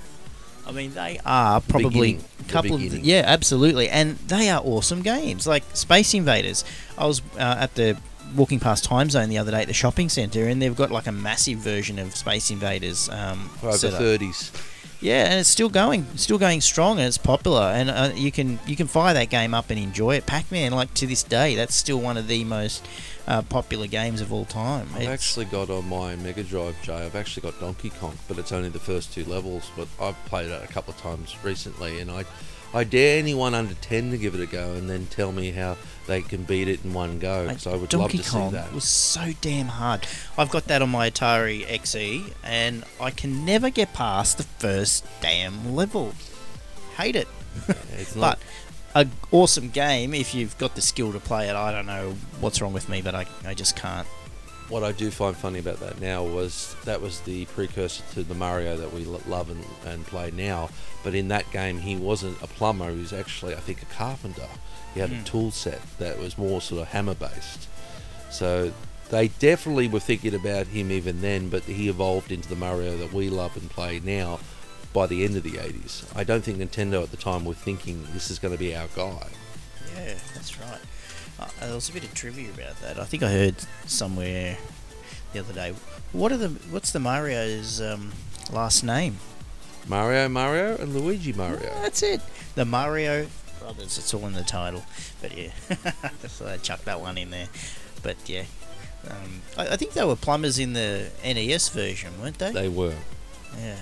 I 0.65 0.71
mean, 0.71 0.93
they 0.93 1.19
are 1.25 1.61
probably 1.61 2.19
a 2.39 2.43
couple 2.43 2.75
of 2.75 2.81
yeah, 2.81 3.23
absolutely, 3.25 3.89
and 3.89 4.17
they 4.17 4.49
are 4.49 4.61
awesome 4.63 5.01
games. 5.01 5.45
Like 5.45 5.63
Space 5.73 6.13
Invaders, 6.13 6.63
I 6.97 7.05
was 7.05 7.21
uh, 7.35 7.57
at 7.59 7.75
the 7.75 7.97
walking 8.35 8.59
past 8.59 8.87
Timezone 8.89 9.27
the 9.29 9.37
other 9.37 9.51
day 9.51 9.61
at 9.61 9.67
the 9.67 9.73
shopping 9.73 10.09
centre, 10.09 10.47
and 10.47 10.61
they've 10.61 10.75
got 10.75 10.91
like 10.91 11.07
a 11.07 11.11
massive 11.11 11.59
version 11.59 11.99
of 11.99 12.15
Space 12.15 12.49
Invaders 12.51 13.09
um, 13.09 13.49
Over 13.63 13.75
30s. 13.77 14.67
Yeah, 15.01 15.25
and 15.31 15.39
it's 15.39 15.49
still 15.49 15.69
going, 15.69 16.05
still 16.15 16.37
going 16.37 16.61
strong, 16.61 16.99
and 16.99 17.07
it's 17.07 17.17
popular, 17.17 17.63
and 17.73 17.89
uh, 17.89 18.11
you 18.13 18.31
can 18.31 18.59
you 18.67 18.75
can 18.75 18.85
fire 18.85 19.15
that 19.15 19.31
game 19.31 19.55
up 19.55 19.71
and 19.71 19.79
enjoy 19.79 20.15
it. 20.15 20.27
Pac-Man, 20.27 20.73
like 20.73 20.93
to 20.93 21.07
this 21.07 21.23
day, 21.23 21.55
that's 21.55 21.73
still 21.73 21.99
one 21.99 22.17
of 22.17 22.27
the 22.27 22.43
most 22.43 22.85
uh, 23.27 23.41
popular 23.41 23.87
games 23.87 24.21
of 24.21 24.31
all 24.31 24.45
time. 24.45 24.87
I've 24.93 25.01
It's- 25.01 25.09
actually 25.13 25.45
got 25.45 25.71
on 25.71 25.89
my 25.89 26.15
Mega 26.17 26.43
Drive, 26.43 26.75
Jay. 26.83 26.93
I've 27.03 27.15
actually 27.15 27.41
got 27.41 27.59
Donkey 27.59 27.89
Kong, 27.89 28.15
but 28.27 28.37
it's 28.37 28.51
only 28.51 28.69
the 28.69 28.77
first 28.79 29.11
two 29.11 29.25
levels. 29.25 29.71
But 29.75 29.87
I've 29.99 30.23
played 30.25 30.51
it 30.51 30.63
a 30.63 30.67
couple 30.71 30.93
of 30.93 30.99
times 31.01 31.35
recently, 31.43 31.99
and 31.99 32.11
I, 32.11 32.23
I 32.73 32.83
dare 32.83 33.19
anyone 33.19 33.53
under 33.53 33.73
ten 33.75 34.11
to 34.11 34.17
give 34.17 34.33
it 34.33 34.41
a 34.41 34.45
go, 34.45 34.73
and 34.73 34.89
then 34.89 35.07
tell 35.07 35.31
me 35.31 35.51
how 35.51 35.77
they 36.07 36.21
can 36.21 36.43
beat 36.43 36.67
it 36.67 36.83
in 36.83 36.93
one 36.93 37.19
go. 37.19 37.47
Because 37.47 37.67
I 37.67 37.75
would 37.75 37.89
Donkey 37.89 38.17
love 38.17 38.25
to 38.25 38.31
Kong 38.31 38.49
see 38.51 38.55
that. 38.55 38.67
It 38.69 38.73
was 38.73 38.85
so 38.85 39.31
damn 39.41 39.67
hard. 39.67 40.07
I've 40.37 40.49
got 40.49 40.65
that 40.65 40.81
on 40.81 40.89
my 40.89 41.09
Atari 41.09 41.65
XE, 41.65 42.33
and 42.43 42.83
I 42.99 43.11
can 43.11 43.45
never 43.45 43.69
get 43.69 43.93
past 43.93 44.37
the 44.37 44.43
first 44.43 45.05
damn 45.21 45.75
level. 45.75 46.13
Hate 46.95 47.15
it. 47.15 47.27
It's 47.97 48.15
But 48.15 48.39
a 48.95 49.07
awesome 49.31 49.69
game 49.69 50.13
if 50.13 50.33
you've 50.33 50.57
got 50.57 50.75
the 50.75 50.81
skill 50.81 51.11
to 51.13 51.19
play 51.19 51.49
it. 51.49 51.55
I 51.55 51.71
don't 51.71 51.85
know 51.85 52.15
what's 52.39 52.61
wrong 52.61 52.73
with 52.73 52.89
me, 52.89 53.01
but 53.01 53.15
I, 53.15 53.25
I 53.45 53.53
just 53.53 53.75
can't. 53.75 54.07
What 54.71 54.83
I 54.83 54.91
do 54.93 55.11
find 55.11 55.35
funny 55.37 55.59
about 55.59 55.79
that 55.81 56.01
now 56.01 56.23
was 56.23 56.75
that 56.85 57.01
was 57.01 57.19
the 57.21 57.45
precursor 57.45 58.03
to 58.13 58.23
the 58.23 58.33
Mario 58.33 58.77
that 58.77 58.91
we 58.93 59.03
love 59.05 59.49
and, 59.51 59.63
and 59.85 60.05
play 60.07 60.31
now. 60.31 60.69
But 61.03 61.13
in 61.13 61.27
that 61.27 61.49
game, 61.51 61.79
he 61.79 61.95
wasn't 61.95 62.41
a 62.41 62.47
plumber; 62.47 62.89
he 62.91 62.99
was 62.99 63.13
actually, 63.13 63.53
I 63.53 63.59
think, 63.59 63.81
a 63.81 63.85
carpenter. 63.85 64.47
He 64.93 64.99
had 64.99 65.09
Hmm. 65.09 65.19
a 65.21 65.23
tool 65.23 65.51
set 65.51 65.81
that 65.99 66.17
was 66.19 66.37
more 66.37 66.61
sort 66.61 66.81
of 66.81 66.87
hammer 66.89 67.13
based. 67.15 67.67
So 68.31 68.71
they 69.09 69.27
definitely 69.27 69.87
were 69.87 69.99
thinking 69.99 70.33
about 70.33 70.67
him 70.67 70.91
even 70.91 71.21
then, 71.21 71.49
but 71.49 71.63
he 71.63 71.89
evolved 71.89 72.31
into 72.31 72.47
the 72.49 72.55
Mario 72.55 72.97
that 72.97 73.11
we 73.13 73.29
love 73.29 73.55
and 73.57 73.69
play 73.69 73.99
now. 74.03 74.39
By 74.93 75.07
the 75.07 75.23
end 75.23 75.37
of 75.37 75.43
the 75.43 75.51
80s, 75.51 76.03
I 76.17 76.25
don't 76.25 76.43
think 76.43 76.57
Nintendo 76.57 77.01
at 77.01 77.11
the 77.11 77.17
time 77.17 77.45
were 77.45 77.53
thinking 77.53 78.05
this 78.11 78.29
is 78.29 78.39
going 78.39 78.53
to 78.53 78.59
be 78.59 78.75
our 78.75 78.87
guy. 78.93 79.27
Yeah, 79.95 80.15
that's 80.35 80.59
right. 80.59 80.79
Uh, 81.41 81.47
there 81.61 81.73
was 81.75 81.89
a 81.89 81.93
bit 81.93 82.03
of 82.03 82.13
trivia 82.13 82.49
about 82.51 82.79
that. 82.81 82.99
I 82.99 83.05
think 83.05 83.23
I 83.23 83.31
heard 83.31 83.55
somewhere 83.85 84.57
the 85.33 85.39
other 85.39 85.53
day. 85.53 85.73
What 86.13 86.31
are 86.31 86.37
the 86.37 86.49
what's 86.69 86.91
the 86.91 86.99
Mario's 86.99 87.81
um, 87.81 88.11
last 88.51 88.83
name? 88.83 89.17
Mario, 89.87 90.29
Mario, 90.29 90.77
and 90.77 90.93
Luigi 90.95 91.33
Mario. 91.33 91.59
That's 91.81 92.03
it. 92.03 92.21
The 92.55 92.65
Mario 92.65 93.27
Brothers. 93.59 93.97
It's 93.97 94.13
all 94.13 94.25
in 94.27 94.33
the 94.33 94.43
title. 94.43 94.83
But 95.21 95.35
yeah, 95.37 95.51
so 96.27 96.47
I 96.47 96.57
chucked 96.57 96.85
that 96.85 97.01
one 97.01 97.17
in 97.17 97.31
there. 97.31 97.47
But 98.03 98.17
yeah, 98.27 98.43
um, 99.09 99.41
I, 99.57 99.69
I 99.69 99.75
think 99.77 99.93
they 99.93 100.03
were 100.03 100.15
plumbers 100.15 100.59
in 100.59 100.73
the 100.73 101.09
NES 101.23 101.69
version, 101.69 102.11
weren't 102.21 102.37
they? 102.37 102.51
They 102.51 102.69
were. 102.69 102.95
Yeah, 103.59 103.77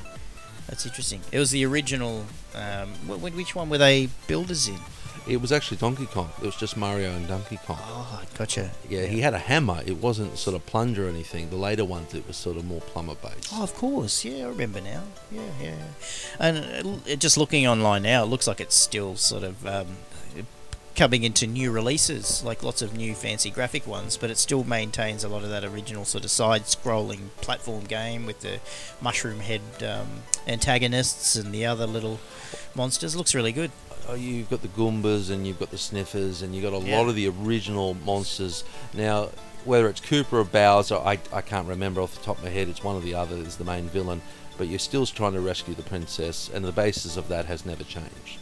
that's 0.67 0.85
interesting. 0.85 1.21
It 1.31 1.39
was 1.39 1.51
the 1.51 1.65
original. 1.65 2.25
Um, 2.55 2.89
wh- 3.07 3.19
wh- 3.19 3.35
which 3.35 3.53
one 3.55 3.69
were 3.69 3.77
they 3.77 4.09
builders 4.27 4.67
in? 4.67 4.79
It 5.27 5.41
was 5.41 5.51
actually 5.51 5.77
Donkey 5.77 6.05
Kong. 6.05 6.29
It 6.41 6.45
was 6.45 6.55
just 6.55 6.77
Mario 6.77 7.11
and 7.11 7.27
Donkey 7.27 7.57
Kong. 7.65 7.77
Oh, 7.81 8.21
gotcha. 8.37 8.71
Yeah, 8.87 9.05
he 9.05 9.21
had 9.21 9.33
a 9.33 9.39
hammer. 9.39 9.81
It 9.85 9.97
wasn't 9.97 10.37
sort 10.37 10.55
of 10.55 10.65
plunger 10.65 11.05
or 11.05 11.09
anything. 11.09 11.49
The 11.49 11.55
later 11.55 11.85
ones, 11.85 12.13
it 12.13 12.27
was 12.27 12.37
sort 12.37 12.57
of 12.57 12.65
more 12.65 12.81
plumber 12.81 13.15
based. 13.15 13.49
Oh, 13.53 13.63
of 13.63 13.73
course. 13.75 14.25
Yeah, 14.25 14.45
I 14.45 14.49
remember 14.49 14.81
now. 14.81 15.03
Yeah, 15.31 15.41
yeah. 15.61 15.67
yeah. 15.67 15.75
And 16.39 16.57
it 16.57 16.85
it, 17.07 17.19
just 17.19 17.37
looking 17.37 17.67
online 17.67 18.03
now, 18.03 18.23
it 18.23 18.27
looks 18.27 18.47
like 18.47 18.59
it's 18.59 18.75
still 18.75 19.15
sort 19.15 19.43
of 19.43 19.65
um, 19.65 19.87
coming 20.99 21.23
into 21.23 21.47
new 21.47 21.71
releases, 21.71 22.43
like 22.43 22.61
lots 22.61 22.81
of 22.81 22.93
new 22.93 23.15
fancy 23.15 23.49
graphic 23.49 23.87
ones, 23.87 24.17
but 24.17 24.29
it 24.29 24.37
still 24.37 24.65
maintains 24.65 25.23
a 25.23 25.29
lot 25.29 25.43
of 25.43 25.49
that 25.49 25.63
original 25.63 26.03
sort 26.03 26.25
of 26.25 26.29
side-scrolling 26.29 27.29
platform 27.39 27.85
game 27.85 28.25
with 28.25 28.41
the 28.41 28.59
mushroom 29.01 29.39
head 29.39 29.61
um, 29.81 30.07
antagonists 30.45 31.37
and 31.37 31.53
the 31.53 31.65
other 31.65 31.87
little 31.87 32.19
monsters. 32.75 33.15
looks 33.15 33.33
really 33.33 33.53
good. 33.53 33.71
Oh, 34.09 34.15
you've 34.15 34.49
got 34.49 34.63
the 34.63 34.67
Goombas 34.69 35.29
and 35.29 35.45
you've 35.45 35.59
got 35.59 35.69
the 35.69 35.77
Sniffers 35.77 36.41
and 36.41 36.55
you've 36.55 36.63
got 36.63 36.73
a 36.73 36.83
Yeah. 36.83 36.97
lot 36.97 37.09
of 37.09 37.15
the 37.15 37.27
original 37.27 37.93
monsters. 37.93 38.63
Now, 38.91 39.29
whether 39.65 39.87
it's 39.87 40.01
Koopa 40.01 40.33
or 40.33 40.43
Bowser, 40.43 40.95
I, 40.95 41.19
I 41.31 41.41
can't 41.41 41.67
remember 41.67 42.01
off 42.01 42.17
the 42.17 42.23
top 42.25 42.39
of 42.39 42.43
my 42.43 42.49
head. 42.49 42.67
It's 42.69 42.83
one 42.83 42.95
or 42.95 43.01
the 43.01 43.13
other 43.13 43.35
is 43.37 43.57
the 43.57 43.63
main 43.63 43.87
villain. 43.87 44.23
But 44.57 44.67
you're 44.67 44.79
still 44.79 45.05
trying 45.05 45.33
to 45.33 45.41
rescue 45.41 45.75
the 45.75 45.83
princess, 45.83 46.49
and 46.51 46.65
the 46.65 46.71
basis 46.71 47.17
of 47.17 47.27
that 47.29 47.45
has 47.45 47.65
never 47.67 47.83
changed. 47.83 48.39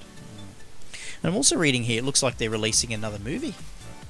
And 1.21 1.31
I'm 1.31 1.35
also 1.35 1.57
reading 1.57 1.83
here, 1.83 1.99
it 1.99 2.05
looks 2.05 2.23
like 2.23 2.37
they're 2.37 2.49
releasing 2.49 2.93
another 2.93 3.19
movie, 3.19 3.53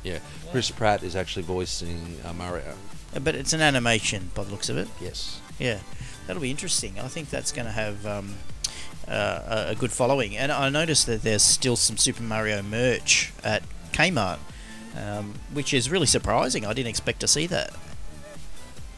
Yeah, 0.03 0.19
Chris 0.51 0.69
Pratt 0.71 1.01
is 1.03 1.15
actually 1.15 1.43
voicing 1.43 2.17
uh, 2.23 2.33
Mario. 2.33 2.75
Uh, 3.15 3.19
but 3.19 3.33
it's 3.35 3.51
an 3.51 3.61
animation 3.61 4.29
by 4.35 4.43
the 4.43 4.51
looks 4.51 4.69
of 4.69 4.77
it. 4.77 4.87
Yes. 5.01 5.41
Yeah, 5.59 5.79
that'll 6.27 6.41
be 6.41 6.51
interesting. 6.51 6.99
I 6.99 7.07
think 7.07 7.29
that's 7.29 7.51
going 7.51 7.65
to 7.65 7.71
have 7.71 8.05
um, 8.05 8.35
uh, 9.07 9.65
a 9.69 9.75
good 9.75 9.91
following. 9.91 10.35
And 10.35 10.51
I 10.51 10.69
noticed 10.69 11.05
that 11.07 11.23
there's 11.23 11.43
still 11.43 11.75
some 11.75 11.97
Super 11.97 12.23
Mario 12.23 12.61
merch 12.61 13.33
at 13.43 13.63
Kmart, 13.91 14.39
um, 14.95 15.35
which 15.53 15.73
is 15.73 15.89
really 15.89 16.07
surprising. 16.07 16.65
I 16.65 16.73
didn't 16.73 16.89
expect 16.89 17.19
to 17.21 17.27
see 17.27 17.47
that. 17.47 17.73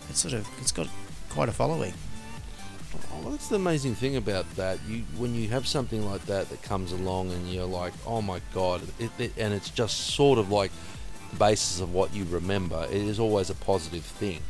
It's 0.09 0.19
sort 0.19 0.33
of 0.33 0.47
it's 0.59 0.71
got 0.71 0.87
quite 1.29 1.49
a 1.49 1.51
following. 1.51 1.93
Oh, 3.13 3.31
that's 3.31 3.49
the 3.49 3.57
amazing 3.57 3.95
thing 3.95 4.15
about 4.15 4.49
that. 4.55 4.79
You 4.87 5.03
when 5.17 5.35
you 5.35 5.49
have 5.49 5.67
something 5.67 6.03
like 6.09 6.25
that 6.25 6.49
that 6.49 6.61
comes 6.63 6.91
along 6.91 7.31
and 7.31 7.47
you're 7.47 7.65
like, 7.65 7.93
oh 8.05 8.21
my 8.21 8.41
god, 8.53 8.81
it, 8.97 9.11
it, 9.19 9.33
and 9.37 9.53
it's 9.53 9.69
just 9.69 10.15
sort 10.15 10.39
of 10.39 10.51
like 10.51 10.71
the 11.31 11.35
basis 11.37 11.79
of 11.79 11.93
what 11.93 12.13
you 12.13 12.25
remember. 12.25 12.87
It 12.89 13.01
is 13.01 13.19
always 13.19 13.49
a 13.49 13.55
positive 13.55 14.03
thing. 14.03 14.41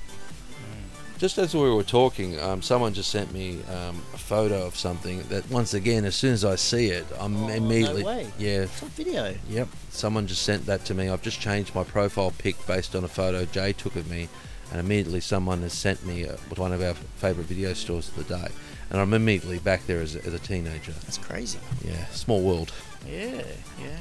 Just 1.19 1.37
as 1.37 1.53
we 1.53 1.69
were 1.69 1.83
talking, 1.83 2.39
um, 2.39 2.61
someone 2.61 2.93
just 2.93 3.09
sent 3.11 3.33
me 3.33 3.61
um, 3.65 4.01
a 4.13 4.17
photo 4.17 4.65
of 4.65 4.77
something 4.77 5.21
that, 5.23 5.49
once 5.51 5.73
again, 5.73 6.05
as 6.05 6.15
soon 6.15 6.31
as 6.31 6.45
I 6.45 6.55
see 6.55 6.87
it, 6.91 7.05
I'm 7.19 7.35
Oh, 7.35 7.47
no 7.47 7.53
immediately 7.55 8.03
way. 8.03 8.31
yeah. 8.39 8.61
It's 8.61 8.81
on 8.81 8.87
video. 8.89 9.35
Yep, 9.49 9.67
someone 9.89 10.27
just 10.27 10.43
sent 10.43 10.65
that 10.67 10.85
to 10.85 10.93
me. 10.93 11.09
I've 11.09 11.21
just 11.21 11.41
changed 11.41 11.75
my 11.75 11.83
profile 11.83 12.31
pic 12.37 12.55
based 12.65 12.95
on 12.95 13.03
a 13.03 13.09
photo 13.09 13.43
Jay 13.43 13.73
took 13.73 13.97
of 13.97 14.09
me, 14.09 14.29
and 14.71 14.79
immediately 14.79 15.19
someone 15.19 15.61
has 15.61 15.73
sent 15.73 16.05
me 16.05 16.25
uh, 16.25 16.37
one 16.55 16.71
of 16.71 16.81
our 16.81 16.93
favourite 17.17 17.49
video 17.49 17.73
stores 17.73 18.07
of 18.07 18.15
the 18.15 18.23
day, 18.37 18.47
and 18.89 19.01
I'm 19.01 19.13
immediately 19.13 19.59
back 19.59 19.85
there 19.87 19.99
as, 19.99 20.15
a- 20.15 20.25
as 20.25 20.33
a 20.33 20.39
teenager. 20.39 20.93
That's 20.93 21.17
crazy. 21.17 21.59
Yeah, 21.83 22.05
small 22.11 22.41
world. 22.41 22.71
Yeah, 23.05 23.41
yeah, 23.77 23.97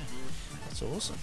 that's 0.69 0.83
awesome. 0.83 1.19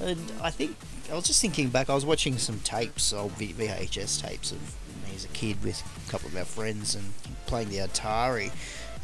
And 0.00 0.18
I 0.42 0.50
think 0.50 0.74
I 1.08 1.14
was 1.14 1.24
just 1.24 1.40
thinking 1.40 1.68
back. 1.68 1.88
I 1.88 1.94
was 1.94 2.04
watching 2.04 2.36
some 2.36 2.58
tapes, 2.64 3.12
old 3.12 3.30
V- 3.32 3.52
VHS 3.52 4.20
tapes 4.20 4.50
of 4.50 4.58
me 5.04 5.14
as 5.14 5.24
a 5.24 5.28
kid 5.28 5.62
with 5.62 5.82
a 6.06 6.10
couple 6.10 6.28
of 6.28 6.36
our 6.36 6.44
friends 6.44 6.94
and 6.94 7.04
playing 7.46 7.68
the 7.68 7.78
Atari, 7.78 8.50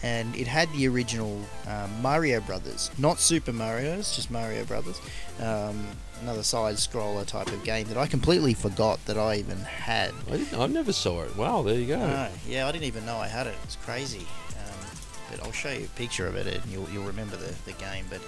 and 0.03 0.35
it 0.35 0.47
had 0.47 0.73
the 0.73 0.89
original 0.89 1.41
um, 1.67 1.91
Mario 2.03 2.41
Brothers, 2.41 2.91
not 2.99 3.19
Super 3.21 3.53
Mario's, 3.53 4.17
just 4.17 4.31
Mario 4.31 4.65
Brothers. 4.65 5.01
Um, 5.41 5.87
another 6.23 6.43
side 6.43 6.77
scroller 6.77 7.27
type 7.27 7.49
of 7.49 7.63
game 7.65 7.87
that 7.89 7.97
I 7.97 8.07
completely 8.07 8.55
forgot 8.55 9.05
that 9.07 9.19
I 9.19 9.37
even 9.37 9.59
had. 9.59 10.13
I, 10.29 10.37
didn't, 10.37 10.59
I 10.59 10.67
never 10.67 10.93
saw 10.93 11.23
it. 11.23 11.37
Wow, 11.37 11.63
there 11.63 11.79
you 11.79 11.87
go. 11.87 11.99
No, 11.99 12.29
yeah, 12.47 12.67
I 12.67 12.73
didn't 12.73 12.85
even 12.85 13.05
know 13.07 13.17
I 13.17 13.29
had 13.29 13.47
it. 13.47 13.55
It's 13.65 13.77
crazy. 13.77 14.27
Um, 14.57 14.89
but 15.31 15.45
I'll 15.45 15.53
show 15.53 15.71
you 15.71 15.85
a 15.85 15.99
picture 15.99 16.27
of 16.27 16.37
it, 16.37 16.47
and 16.47 16.73
you'll, 16.73 16.89
you'll 16.91 17.05
remember 17.05 17.37
the, 17.37 17.55
the 17.65 17.73
game. 17.73 18.07
But 18.09 18.21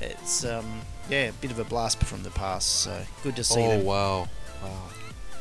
it's 0.00 0.44
um, 0.44 0.80
yeah, 1.10 1.28
a 1.28 1.32
bit 1.32 1.50
of 1.50 1.58
a 1.58 1.64
blast 1.64 2.02
from 2.04 2.22
the 2.22 2.30
past. 2.30 2.80
So 2.80 3.02
good 3.22 3.36
to 3.36 3.44
see 3.44 3.60
oh 3.60 3.68
them. 3.70 3.84
wow, 3.84 4.28
wow. 4.62 4.82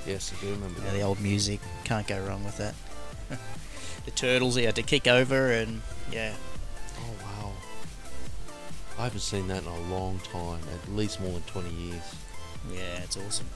Yes, 0.08 0.34
I 0.36 0.42
do 0.42 0.52
remember 0.52 0.80
Yeah, 0.86 0.94
the 0.94 1.02
old 1.02 1.20
music 1.20 1.60
can't 1.84 2.08
go 2.08 2.20
wrong 2.26 2.44
with 2.44 2.58
that. 2.58 2.76
the 4.06 4.12
turtles 4.12 4.56
he 4.56 4.64
had 4.64 4.76
to 4.76 4.84
kick 4.84 5.08
over, 5.08 5.52
and 5.52 5.82
yeah, 6.12 6.34
Oh 7.00 7.14
wow. 7.24 7.52
I 8.98 9.04
haven't 9.04 9.20
seen 9.20 9.48
that 9.50 9.64
in 9.64 9.68
a 9.68 9.80
long 9.90 10.20
time, 10.32 10.62
at 10.74 10.92
least 10.96 11.20
more 11.20 11.34
than 11.34 11.42
20 11.44 11.70
years. 11.70 12.02
yeah, 12.72 13.02
it's 13.04 13.18
awesome. 13.18 13.48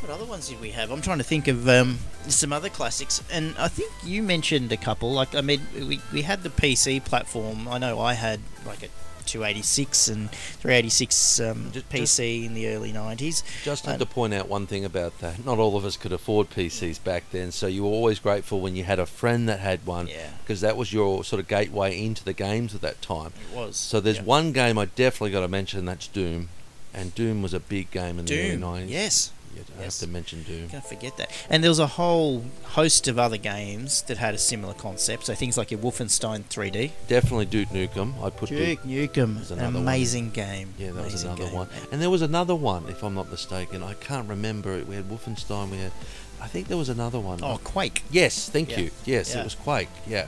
What 0.00 0.10
other 0.10 0.24
ones 0.24 0.48
did 0.48 0.60
we 0.60 0.70
have? 0.70 0.90
I'm 0.90 1.00
trying 1.00 1.18
to 1.18 1.24
think 1.24 1.46
of 1.46 1.68
um, 1.68 1.98
some 2.26 2.52
other 2.52 2.68
classics, 2.68 3.22
and 3.30 3.54
I 3.56 3.68
think 3.68 3.92
you 4.04 4.20
mentioned 4.20 4.72
a 4.72 4.76
couple. 4.76 5.12
Like, 5.12 5.32
I 5.36 5.42
mean, 5.42 5.60
we, 5.76 6.00
we 6.12 6.22
had 6.22 6.42
the 6.42 6.48
PC 6.48 7.04
platform. 7.04 7.68
I 7.68 7.78
know 7.78 8.00
I 8.00 8.14
had 8.14 8.40
like 8.66 8.82
a 8.82 8.88
286 9.26 10.08
and 10.08 10.30
386 10.30 11.40
um, 11.40 11.70
just- 11.72 11.88
PC 11.88 12.44
in 12.46 12.54
the 12.54 12.68
early 12.68 12.92
90s. 12.92 13.42
Just 13.64 13.84
have 13.86 13.94
And- 13.94 14.00
to 14.00 14.06
point 14.06 14.34
out 14.34 14.48
one 14.48 14.66
thing 14.66 14.84
about 14.84 15.18
that. 15.20 15.44
Not 15.44 15.58
all 15.58 15.76
of 15.76 15.84
us 15.84 15.96
could 15.96 16.12
afford 16.12 16.50
PCs 16.50 16.98
back 17.02 17.24
then, 17.32 17.52
so 17.52 17.66
you 17.66 17.82
were 17.84 17.90
always 17.90 18.18
grateful 18.18 18.60
when 18.60 18.76
you 18.76 18.84
had 18.84 18.98
a 18.98 19.06
friend 19.06 19.48
that 19.48 19.60
had 19.60 19.84
one, 19.86 20.06
Yeah. 20.08 20.30
because 20.42 20.60
that 20.60 20.76
was 20.76 20.92
your 20.92 21.24
sort 21.24 21.40
of 21.40 21.48
gateway 21.48 22.02
into 22.02 22.24
the 22.24 22.32
games 22.32 22.74
at 22.74 22.80
that 22.82 23.00
time. 23.02 23.32
It 23.50 23.56
was. 23.56 23.76
So 23.76 24.00
there's 24.00 24.16
yeah. 24.16 24.22
one 24.24 24.52
game 24.52 24.78
I 24.78 24.86
definitely 24.86 25.30
got 25.32 25.40
to 25.40 25.48
mention, 25.48 25.84
that's 25.84 26.06
Doom. 26.08 26.48
And 26.94 27.14
Doom 27.14 27.40
was 27.42 27.54
a 27.54 27.60
big 27.60 27.90
game 27.90 28.18
in 28.18 28.26
the 28.26 28.38
early 28.38 28.56
90s. 28.58 28.90
Yes. 28.90 29.30
Yeah, 29.54 29.62
I 29.78 29.82
have 29.84 29.94
to 29.98 30.06
mention 30.06 30.42
Doom. 30.44 30.68
Can't 30.68 30.84
forget 30.84 31.16
that. 31.18 31.30
And 31.50 31.62
there 31.62 31.70
was 31.70 31.78
a 31.78 31.86
whole 31.86 32.44
host 32.64 33.06
of 33.08 33.18
other 33.18 33.36
games 33.36 34.02
that 34.02 34.16
had 34.18 34.34
a 34.34 34.38
similar 34.38 34.74
concept. 34.74 35.26
So 35.26 35.34
things 35.34 35.58
like 35.58 35.70
your 35.70 35.80
Wolfenstein 35.80 36.44
3D. 36.44 36.92
Definitely 37.08 37.46
Duke 37.46 37.68
Nukem. 37.68 38.14
I 38.22 38.30
put 38.30 38.48
Duke. 38.48 38.82
Duke 38.82 39.12
Nukem, 39.12 39.50
an 39.50 39.58
another 39.58 39.74
one. 39.74 39.82
amazing 39.82 40.30
game. 40.30 40.72
Yeah, 40.78 40.92
that 40.92 41.04
was 41.04 41.22
another 41.22 41.44
game. 41.44 41.52
one. 41.54 41.68
And 41.90 42.00
there 42.00 42.10
was 42.10 42.22
another 42.22 42.54
one, 42.54 42.88
if 42.88 43.02
I'm 43.02 43.14
not 43.14 43.30
mistaken. 43.30 43.82
I 43.82 43.94
can't 43.94 44.28
remember 44.28 44.72
it. 44.72 44.86
We 44.88 44.94
had 44.96 45.08
Wolfenstein. 45.10 45.70
We 45.70 45.78
had. 45.78 45.92
I 46.40 46.46
think 46.48 46.68
there 46.68 46.78
was 46.78 46.88
another 46.88 47.20
one. 47.20 47.38
Oh, 47.42 47.60
Quake. 47.62 48.02
Yes, 48.10 48.48
thank 48.48 48.70
Yeah. 48.70 48.80
you. 48.80 48.90
Yes, 49.04 49.32
Yeah. 49.34 49.40
it 49.40 49.44
was 49.44 49.54
Quake. 49.54 49.88
Yeah. 50.08 50.26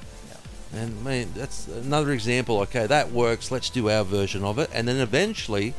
And 0.73 0.97
I 1.07 1.11
mean, 1.11 1.33
that's 1.35 1.67
another 1.69 2.11
example. 2.13 2.59
Okay, 2.61 2.87
that 2.87 3.11
works. 3.13 3.51
Let's 3.51 3.71
do 3.71 3.89
our 3.89 4.05
version 4.05 4.45
of 4.45 4.59
it. 4.59 4.71
And 4.73 4.87
then 4.89 4.97
eventually, 4.97 5.73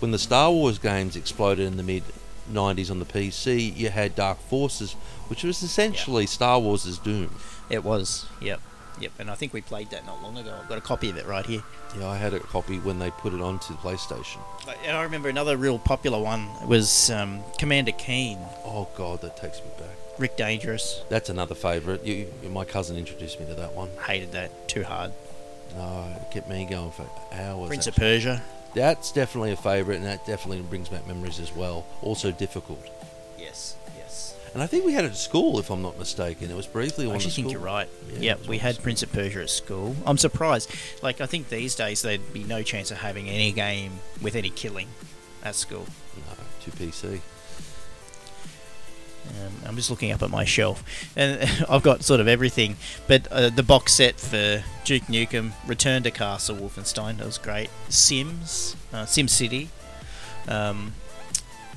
when 0.00 0.10
the 0.10 0.18
Star 0.18 0.50
Wars 0.50 0.78
games 0.78 1.16
exploded 1.16 1.66
in 1.66 1.76
the 1.78 1.82
mid 1.82 2.02
90s 2.50 2.90
on 2.90 2.98
the 2.98 3.04
PC, 3.04 3.76
you 3.76 3.90
had 3.90 4.14
Dark 4.14 4.38
Forces, 4.40 4.92
which 5.28 5.44
was 5.44 5.62
essentially 5.62 6.26
Star 6.26 6.58
Wars' 6.58 6.98
Doom. 6.98 7.34
It 7.70 7.84
was. 7.84 8.26
Yep. 8.40 8.60
Yep. 9.00 9.12
And 9.18 9.30
I 9.30 9.34
think 9.34 9.52
we 9.52 9.60
played 9.62 9.90
that 9.90 10.04
not 10.04 10.22
long 10.22 10.36
ago. 10.36 10.54
I've 10.60 10.68
got 10.68 10.78
a 10.78 10.82
copy 10.82 11.10
of 11.10 11.16
it 11.16 11.26
right 11.26 11.46
here. 11.46 11.62
Yeah, 11.98 12.08
I 12.08 12.16
had 12.16 12.34
a 12.34 12.40
copy 12.40 12.78
when 12.78 12.98
they 12.98 13.10
put 13.10 13.32
it 13.32 13.40
onto 13.40 13.72
the 13.72 13.78
PlayStation. 13.78 14.38
And 14.84 14.96
I 14.96 15.02
remember 15.02 15.28
another 15.28 15.56
real 15.56 15.78
popular 15.78 16.20
one 16.20 16.48
was 16.66 17.10
um, 17.10 17.42
Commander 17.58 17.92
Keen, 17.92 18.38
Oh 18.64 18.88
god, 18.96 19.20
that 19.20 19.36
takes 19.36 19.58
me 19.58 19.70
back. 19.78 19.88
Rick 20.18 20.36
Dangerous. 20.36 21.02
That's 21.08 21.28
another 21.30 21.54
favourite. 21.54 22.04
You, 22.04 22.26
you, 22.42 22.48
my 22.48 22.64
cousin 22.64 22.96
introduced 22.96 23.40
me 23.40 23.46
to 23.46 23.54
that 23.54 23.74
one. 23.74 23.90
Hated 24.06 24.32
that. 24.32 24.68
Too 24.68 24.82
hard. 24.82 25.12
No, 25.76 26.14
it 26.16 26.30
kept 26.30 26.48
me 26.48 26.64
going 26.66 26.90
for 26.90 27.06
hours. 27.32 27.68
Prince 27.68 27.86
of. 27.86 27.96
Persia. 27.96 28.42
That's 28.74 29.12
definitely 29.12 29.52
a 29.52 29.56
favourite, 29.56 29.96
and 29.96 30.06
that 30.06 30.24
definitely 30.26 30.62
brings 30.62 30.88
back 30.88 31.06
memories 31.06 31.38
as 31.38 31.54
well. 31.54 31.84
Also 32.00 32.30
difficult. 32.32 32.80
Yes. 33.38 33.76
Yes. 33.98 34.34
And 34.54 34.62
I 34.62 34.66
think 34.66 34.84
we 34.84 34.92
had 34.92 35.04
it 35.04 35.10
at 35.12 35.16
school, 35.16 35.58
if 35.58 35.70
I'm 35.70 35.82
not 35.82 35.98
mistaken. 35.98 36.50
It 36.50 36.56
was 36.56 36.66
briefly 36.66 37.04
I 37.04 37.08
on 37.08 37.12
the 37.12 37.16
actually 37.16 37.30
school. 37.32 37.44
think 37.44 37.52
you're 37.52 37.60
right. 37.62 37.88
Yeah, 38.10 38.18
yep, 38.20 38.46
we 38.46 38.58
had 38.58 38.74
school. 38.74 38.82
Prince 38.82 39.02
of 39.02 39.12
Persia 39.12 39.42
at 39.42 39.50
school. 39.50 39.96
I'm 40.06 40.18
surprised. 40.18 40.70
Like, 41.02 41.20
I 41.20 41.26
think 41.26 41.48
these 41.48 41.74
days 41.74 42.02
there'd 42.02 42.32
be 42.32 42.44
no 42.44 42.62
chance 42.62 42.90
of 42.90 42.98
having 42.98 43.28
any 43.28 43.52
game 43.52 43.92
with 44.20 44.36
any 44.36 44.50
killing 44.50 44.88
at 45.44 45.54
school. 45.54 45.86
No, 46.16 46.44
to 46.64 46.70
PC. 46.70 47.20
Um, 49.40 49.52
I'm 49.66 49.76
just 49.76 49.90
looking 49.90 50.12
up 50.12 50.22
at 50.22 50.30
my 50.30 50.44
shelf, 50.44 50.84
and 51.16 51.40
I've 51.68 51.82
got 51.82 52.02
sort 52.02 52.20
of 52.20 52.28
everything. 52.28 52.76
But 53.06 53.26
uh, 53.30 53.50
the 53.50 53.62
box 53.62 53.94
set 53.94 54.20
for 54.20 54.62
Duke 54.84 55.04
Nukem, 55.04 55.52
Return 55.66 56.02
to 56.02 56.10
Castle 56.10 56.56
Wolfenstein, 56.56 57.18
that 57.18 57.26
was 57.26 57.38
great. 57.38 57.70
Sims, 57.88 58.76
uh, 58.92 59.06
Sim 59.06 59.28
City, 59.28 59.70
um, 60.48 60.92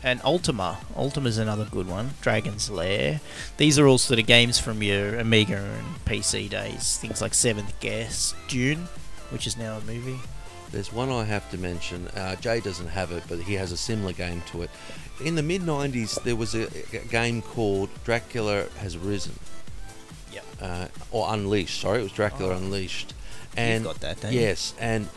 and 0.03 0.21
Ultima. 0.23 0.77
Ultima's 0.95 1.37
another 1.37 1.65
good 1.65 1.87
one. 1.87 2.11
Dragon's 2.21 2.69
Lair. 2.69 3.21
These 3.57 3.79
are 3.79 3.87
all 3.87 3.97
sort 3.97 4.19
of 4.19 4.27
games 4.27 4.59
from 4.59 4.83
your 4.83 5.17
Amiga 5.17 5.57
and 5.57 6.05
PC 6.05 6.49
days. 6.49 6.97
Things 6.97 7.21
like 7.21 7.33
Seventh 7.33 7.79
Guest, 7.79 8.35
Dune, 8.47 8.87
which 9.29 9.47
is 9.47 9.57
now 9.57 9.77
a 9.77 9.81
movie. 9.81 10.19
There's 10.71 10.91
one 10.91 11.09
I 11.09 11.23
have 11.23 11.49
to 11.51 11.57
mention. 11.57 12.07
Uh, 12.09 12.35
Jay 12.37 12.59
doesn't 12.59 12.87
have 12.87 13.11
it, 13.11 13.23
but 13.29 13.39
he 13.39 13.53
has 13.53 13.71
a 13.71 13.77
similar 13.77 14.13
game 14.13 14.41
to 14.51 14.63
it. 14.63 14.69
In 15.23 15.35
the 15.35 15.43
mid 15.43 15.61
90s, 15.61 16.21
there 16.23 16.35
was 16.35 16.53
a, 16.55 16.67
a 16.93 16.99
game 17.09 17.41
called 17.41 17.89
Dracula 18.03 18.65
Has 18.79 18.97
Risen. 18.97 19.39
Yep. 20.33 20.45
Uh, 20.61 20.87
or 21.11 21.33
Unleashed, 21.33 21.79
sorry. 21.79 21.99
It 21.99 22.03
was 22.03 22.11
Dracula 22.11 22.53
Oh. 22.53 22.57
Unleashed. 22.57 23.13
And 23.55 23.85
got 23.85 24.01
that, 24.01 24.19
don't 24.19 24.33
you? 24.33 24.41
Yes, 24.41 24.73
and 24.79 25.07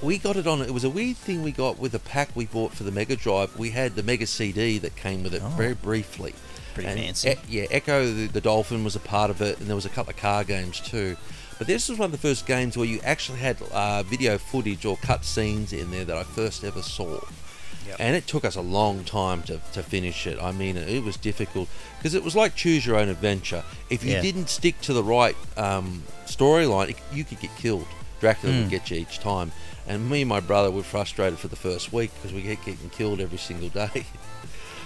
we 0.00 0.16
got 0.16 0.36
it 0.36 0.46
on. 0.46 0.62
It 0.62 0.72
was 0.72 0.84
a 0.84 0.88
weird 0.88 1.18
thing 1.18 1.42
we 1.42 1.52
got 1.52 1.78
with 1.78 1.94
a 1.94 1.98
pack 1.98 2.30
we 2.34 2.46
bought 2.46 2.72
for 2.72 2.84
the 2.84 2.90
Mega 2.90 3.16
Drive. 3.16 3.54
We 3.58 3.70
had 3.70 3.96
the 3.96 4.02
Mega 4.02 4.26
CD 4.26 4.78
that 4.78 4.96
came 4.96 5.22
with 5.22 5.34
it 5.34 5.42
Oh. 5.44 5.48
very 5.50 5.74
briefly. 5.74 6.34
Pretty 6.72 6.88
And 6.88 6.98
fancy. 6.98 7.30
E- 7.30 7.34
yeah, 7.48 7.64
Ecco 7.70 8.06
the, 8.14 8.26
the 8.28 8.40
Dolphin 8.40 8.82
was 8.82 8.96
a 8.96 9.00
part 9.00 9.28
of 9.30 9.42
it, 9.42 9.58
and 9.58 9.66
there 9.68 9.76
was 9.76 9.84
a 9.84 9.90
couple 9.90 10.10
of 10.12 10.16
car 10.16 10.42
games 10.44 10.80
too. 10.80 11.18
But 11.60 11.66
this 11.66 11.90
was 11.90 11.98
one 11.98 12.06
of 12.06 12.12
the 12.12 12.16
first 12.18 12.46
games 12.46 12.78
where 12.78 12.86
you 12.86 13.00
actually 13.04 13.38
had 13.40 13.58
uh, 13.70 14.02
video 14.02 14.38
footage 14.38 14.86
or 14.86 14.96
cut 14.96 15.26
scenes 15.26 15.74
in 15.74 15.90
there 15.90 16.06
that 16.06 16.16
I 16.16 16.22
first 16.22 16.64
ever 16.64 16.80
saw. 16.80 17.20
Yep. 17.86 17.96
And 17.98 18.16
it 18.16 18.26
took 18.26 18.46
us 18.46 18.56
a 18.56 18.62
long 18.62 19.04
time 19.04 19.42
to, 19.42 19.60
to 19.74 19.82
finish 19.82 20.26
it. 20.26 20.38
I 20.42 20.52
mean, 20.52 20.78
it 20.78 21.02
was 21.04 21.18
difficult 21.18 21.68
because 21.98 22.14
it 22.14 22.24
was 22.24 22.34
like 22.34 22.54
choose 22.54 22.86
your 22.86 22.96
own 22.96 23.10
adventure. 23.10 23.62
If 23.90 24.02
you 24.02 24.12
Yeah. 24.12 24.22
didn't 24.22 24.48
stick 24.48 24.80
to 24.80 24.94
the 24.94 25.04
right 25.04 25.36
um, 25.58 26.02
storyline, 26.24 26.96
you 27.12 27.24
could 27.24 27.40
get 27.40 27.54
killed. 27.58 27.86
Dracula 28.20 28.54
Hmm. 28.54 28.60
would 28.62 28.70
get 28.70 28.90
you 28.90 28.96
each 28.96 29.18
time. 29.18 29.52
And 29.86 30.08
me 30.08 30.22
and 30.22 30.30
my 30.30 30.40
brother 30.40 30.70
were 30.70 30.82
frustrated 30.82 31.38
for 31.38 31.48
the 31.48 31.56
first 31.56 31.92
week 31.92 32.10
because 32.14 32.32
we 32.32 32.40
kept 32.40 32.64
getting 32.64 32.88
killed 32.88 33.20
every 33.20 33.36
single 33.38 33.68
day. 33.68 34.06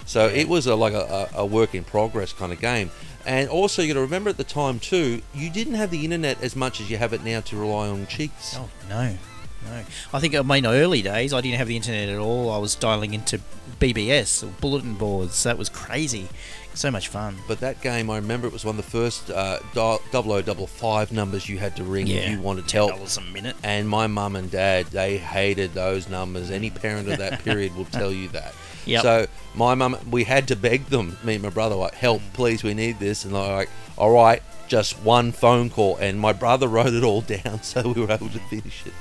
so 0.05 0.27
it 0.27 0.47
was 0.47 0.67
a, 0.67 0.75
like 0.75 0.93
a, 0.93 1.29
a 1.35 1.45
work 1.45 1.75
in 1.75 1.83
progress 1.83 2.33
kind 2.33 2.51
of 2.53 2.59
game. 2.59 2.91
And 3.25 3.49
also, 3.49 3.81
you 3.81 3.87
got 3.89 3.95
to 3.95 4.01
remember 4.01 4.29
at 4.29 4.37
the 4.37 4.43
time 4.43 4.79
too, 4.79 5.21
you 5.33 5.49
didn't 5.49 5.73
have 5.75 5.89
the 5.89 6.03
internet 6.03 6.41
as 6.43 6.55
much 6.55 6.79
as 6.79 6.89
you 6.91 6.97
have 6.97 7.11
it 7.11 7.23
now 7.23 7.41
to 7.41 7.57
rely 7.57 7.87
on 7.87 8.05
cheats. 8.05 8.55
Oh 8.57 8.69
no, 8.87 9.17
no. 9.65 9.83
I 10.13 10.19
think 10.19 10.35
in 10.35 10.45
my 10.45 10.61
early 10.63 11.01
days, 11.01 11.33
I 11.33 11.41
didn't 11.41 11.57
have 11.57 11.67
the 11.67 11.75
internet 11.75 12.09
at 12.09 12.19
all. 12.19 12.51
I 12.51 12.59
was 12.59 12.75
dialing 12.75 13.15
into 13.15 13.39
BBS 13.79 14.43
or 14.43 14.51
bulletin 14.61 14.93
boards. 14.93 15.41
That 15.43 15.57
was 15.57 15.69
crazy. 15.69 16.29
So 16.75 16.91
much 16.91 17.07
fun. 17.07 17.37
But 17.47 17.61
that 17.61 17.81
game, 17.81 18.09
I 18.09 18.17
remember 18.17 18.47
it 18.47 18.53
was 18.53 18.65
one 18.65 18.77
of 18.77 18.85
the 18.85 18.91
first 18.91 19.31
uh, 19.31 19.59
dial- 19.73 20.01
0055 20.11 21.11
numbers 21.13 21.47
you 21.47 21.57
had 21.57 21.75
to 21.77 21.83
ring 21.83 22.07
if 22.07 22.29
you 22.29 22.41
wanted 22.41 22.69
help. 22.69 22.91
dollars 22.91 23.17
a 23.17 23.21
minute. 23.21 23.55
And 23.63 23.87
my 23.87 24.07
mum 24.07 24.35
and 24.35 24.51
dad, 24.51 24.87
they 24.87 25.17
hated 25.17 25.73
those 25.73 26.09
numbers. 26.09 26.51
Any 26.51 26.69
parent 26.69 27.09
of 27.09 27.17
that 27.17 27.43
period 27.43 27.75
will 27.75 27.85
tell 27.85 28.11
you 28.11 28.27
that. 28.29 28.53
Yep. 28.85 29.01
So 29.01 29.27
my 29.55 29.75
mum, 29.75 29.97
we 30.09 30.23
had 30.23 30.47
to 30.49 30.55
beg 30.55 30.85
them, 30.85 31.17
me 31.23 31.35
and 31.35 31.43
my 31.43 31.49
brother, 31.49 31.75
like, 31.75 31.95
help, 31.95 32.21
please, 32.33 32.63
we 32.63 32.73
need 32.73 32.99
this. 32.99 33.25
And 33.25 33.33
they're 33.33 33.55
like, 33.55 33.69
all 33.97 34.11
right, 34.11 34.41
just 34.67 34.99
one 35.01 35.31
phone 35.31 35.69
call. 35.69 35.97
And 35.97 36.19
my 36.19 36.33
brother 36.33 36.67
wrote 36.75 36.93
it 36.93 37.03
all 37.03 37.21
down 37.21 37.63
so 37.63 37.93
we 37.93 38.01
were 38.01 38.11
able 38.11 38.29
to 38.29 38.39
finish 38.39 38.85
it. 38.85 38.93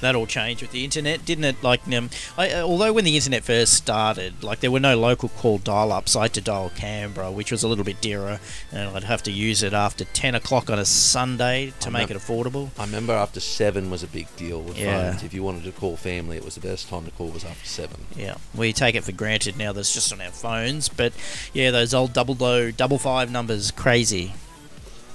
That 0.00 0.14
all 0.16 0.26
changed 0.26 0.62
with 0.62 0.72
the 0.72 0.84
internet, 0.84 1.24
didn't 1.24 1.44
it? 1.44 1.62
Like, 1.62 1.80
um, 1.92 2.10
I, 2.36 2.50
uh, 2.50 2.62
although 2.62 2.92
when 2.92 3.04
the 3.04 3.14
internet 3.16 3.44
first 3.44 3.74
started, 3.74 4.42
like 4.42 4.60
there 4.60 4.70
were 4.70 4.80
no 4.80 4.96
local 4.98 5.28
call 5.28 5.58
dial-ups. 5.58 6.16
I 6.16 6.22
had 6.22 6.34
to 6.34 6.40
dial 6.40 6.70
Canberra, 6.76 7.30
which 7.30 7.52
was 7.52 7.62
a 7.62 7.68
little 7.68 7.84
bit 7.84 8.00
dearer, 8.00 8.40
and 8.72 8.96
I'd 8.96 9.04
have 9.04 9.22
to 9.24 9.30
use 9.30 9.62
it 9.62 9.72
after 9.72 10.04
ten 10.06 10.34
o'clock 10.34 10.70
on 10.70 10.78
a 10.78 10.84
Sunday 10.84 11.72
to 11.80 11.88
I 11.88 11.92
make 11.92 12.10
it 12.10 12.16
affordable. 12.16 12.70
I 12.78 12.84
remember 12.84 13.12
after 13.12 13.38
seven 13.40 13.90
was 13.90 14.02
a 14.02 14.06
big 14.08 14.34
deal 14.36 14.60
with 14.60 14.76
Yeah. 14.78 15.10
phones. 15.12 15.22
If 15.22 15.32
you 15.34 15.42
wanted 15.42 15.64
to 15.64 15.72
call 15.72 15.96
family, 15.96 16.36
it 16.36 16.44
was 16.44 16.54
the 16.56 16.60
best 16.60 16.88
time 16.88 17.04
to 17.04 17.10
call 17.12 17.28
was 17.28 17.44
after 17.44 17.66
seven. 17.66 18.06
Yeah, 18.16 18.34
we 18.54 18.72
take 18.72 18.94
it 18.94 19.04
for 19.04 19.12
granted 19.12 19.56
now. 19.56 19.72
That's 19.72 19.94
just 19.94 20.12
on 20.12 20.20
our 20.20 20.30
phones, 20.32 20.88
but 20.88 21.12
yeah, 21.52 21.70
those 21.70 21.94
old 21.94 22.12
double 22.12 22.36
O, 22.42 22.70
double 22.70 22.98
five 22.98 23.30
numbers, 23.30 23.70
crazy. 23.70 24.32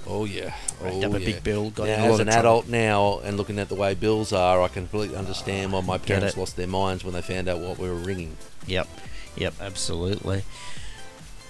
Oh 0.09 0.25
yeah, 0.25 0.55
oh, 0.81 1.03
up 1.03 1.13
a 1.13 1.19
yeah. 1.19 1.25
big 1.25 1.43
bill, 1.43 1.69
got 1.69 1.87
now, 1.87 2.05
as 2.05 2.19
an 2.19 2.27
trouble. 2.27 2.39
adult 2.39 2.67
now, 2.67 3.19
and 3.19 3.35
looking 3.35 3.59
at 3.59 3.67
the 3.67 3.75
way 3.75 3.93
bills 3.93 4.31
are, 4.31 4.61
I 4.61 4.69
completely 4.69 5.17
understand 5.17 5.73
why 5.73 5.81
my 5.81 5.97
parents 5.97 6.37
lost 6.37 6.55
their 6.55 6.67
minds 6.67 7.03
when 7.03 7.13
they 7.13 7.21
found 7.21 7.49
out 7.49 7.59
what 7.59 7.77
we 7.77 7.89
were 7.89 7.95
ringing. 7.95 8.37
Yep, 8.67 8.87
yep, 9.35 9.53
absolutely. 9.59 10.43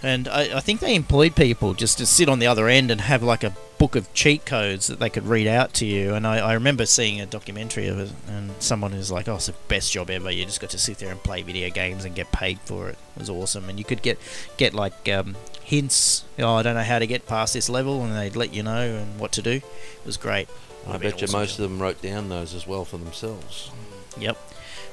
And 0.03 0.27
I, 0.27 0.57
I 0.57 0.59
think 0.59 0.79
they 0.79 0.95
employed 0.95 1.35
people 1.35 1.73
just 1.73 1.97
to 1.97 2.05
sit 2.05 2.29
on 2.29 2.39
the 2.39 2.47
other 2.47 2.67
end 2.67 2.91
and 2.91 3.01
have 3.01 3.23
like 3.23 3.43
a 3.43 3.53
book 3.77 3.95
of 3.95 4.11
cheat 4.13 4.45
codes 4.45 4.87
that 4.87 4.99
they 4.99 5.09
could 5.09 5.25
read 5.25 5.47
out 5.47 5.73
to 5.73 5.85
you. 5.85 6.13
And 6.13 6.25
I, 6.25 6.37
I 6.37 6.53
remember 6.53 6.85
seeing 6.85 7.19
a 7.19 7.25
documentary 7.25 7.87
of 7.87 7.99
it, 7.99 8.11
and 8.27 8.51
someone 8.59 8.91
who's 8.91 9.11
like, 9.11 9.27
"Oh, 9.27 9.35
it's 9.35 9.47
the 9.47 9.53
best 9.67 9.91
job 9.91 10.09
ever. 10.09 10.31
You 10.31 10.45
just 10.45 10.61
got 10.61 10.69
to 10.71 10.79
sit 10.79 10.99
there 10.99 11.11
and 11.11 11.21
play 11.21 11.41
video 11.41 11.69
games 11.69 12.05
and 12.05 12.15
get 12.15 12.31
paid 12.31 12.59
for 12.61 12.89
it. 12.89 12.97
It 13.15 13.19
was 13.19 13.29
awesome." 13.29 13.69
And 13.69 13.77
you 13.79 13.85
could 13.85 14.01
get 14.01 14.19
get 14.57 14.73
like 14.73 15.09
um, 15.09 15.35
hints. 15.67 16.23
Oh, 16.39 16.55
I 16.55 16.63
don't 16.63 16.75
know 16.75 16.81
how 16.81 16.97
to 16.97 17.05
get 17.05 17.27
past 17.27 17.53
this 17.53 17.67
level, 17.67 18.01
and 18.01 18.15
they'd 18.15 18.37
let 18.37 18.53
you 18.53 18.63
know 18.63 18.95
and 18.95 19.19
what 19.19 19.33
to 19.33 19.41
do. 19.41 19.51
It 19.51 20.05
was 20.05 20.15
great. 20.15 20.47
I 20.87 20.97
bet 20.97 21.19
you 21.19 21.25
awesome 21.25 21.39
most 21.39 21.57
job. 21.57 21.65
of 21.65 21.69
them 21.69 21.81
wrote 21.81 22.01
down 22.01 22.29
those 22.29 22.53
as 22.53 22.65
well 22.65 22.85
for 22.85 22.97
themselves. 22.97 23.69
Yep, 24.17 24.37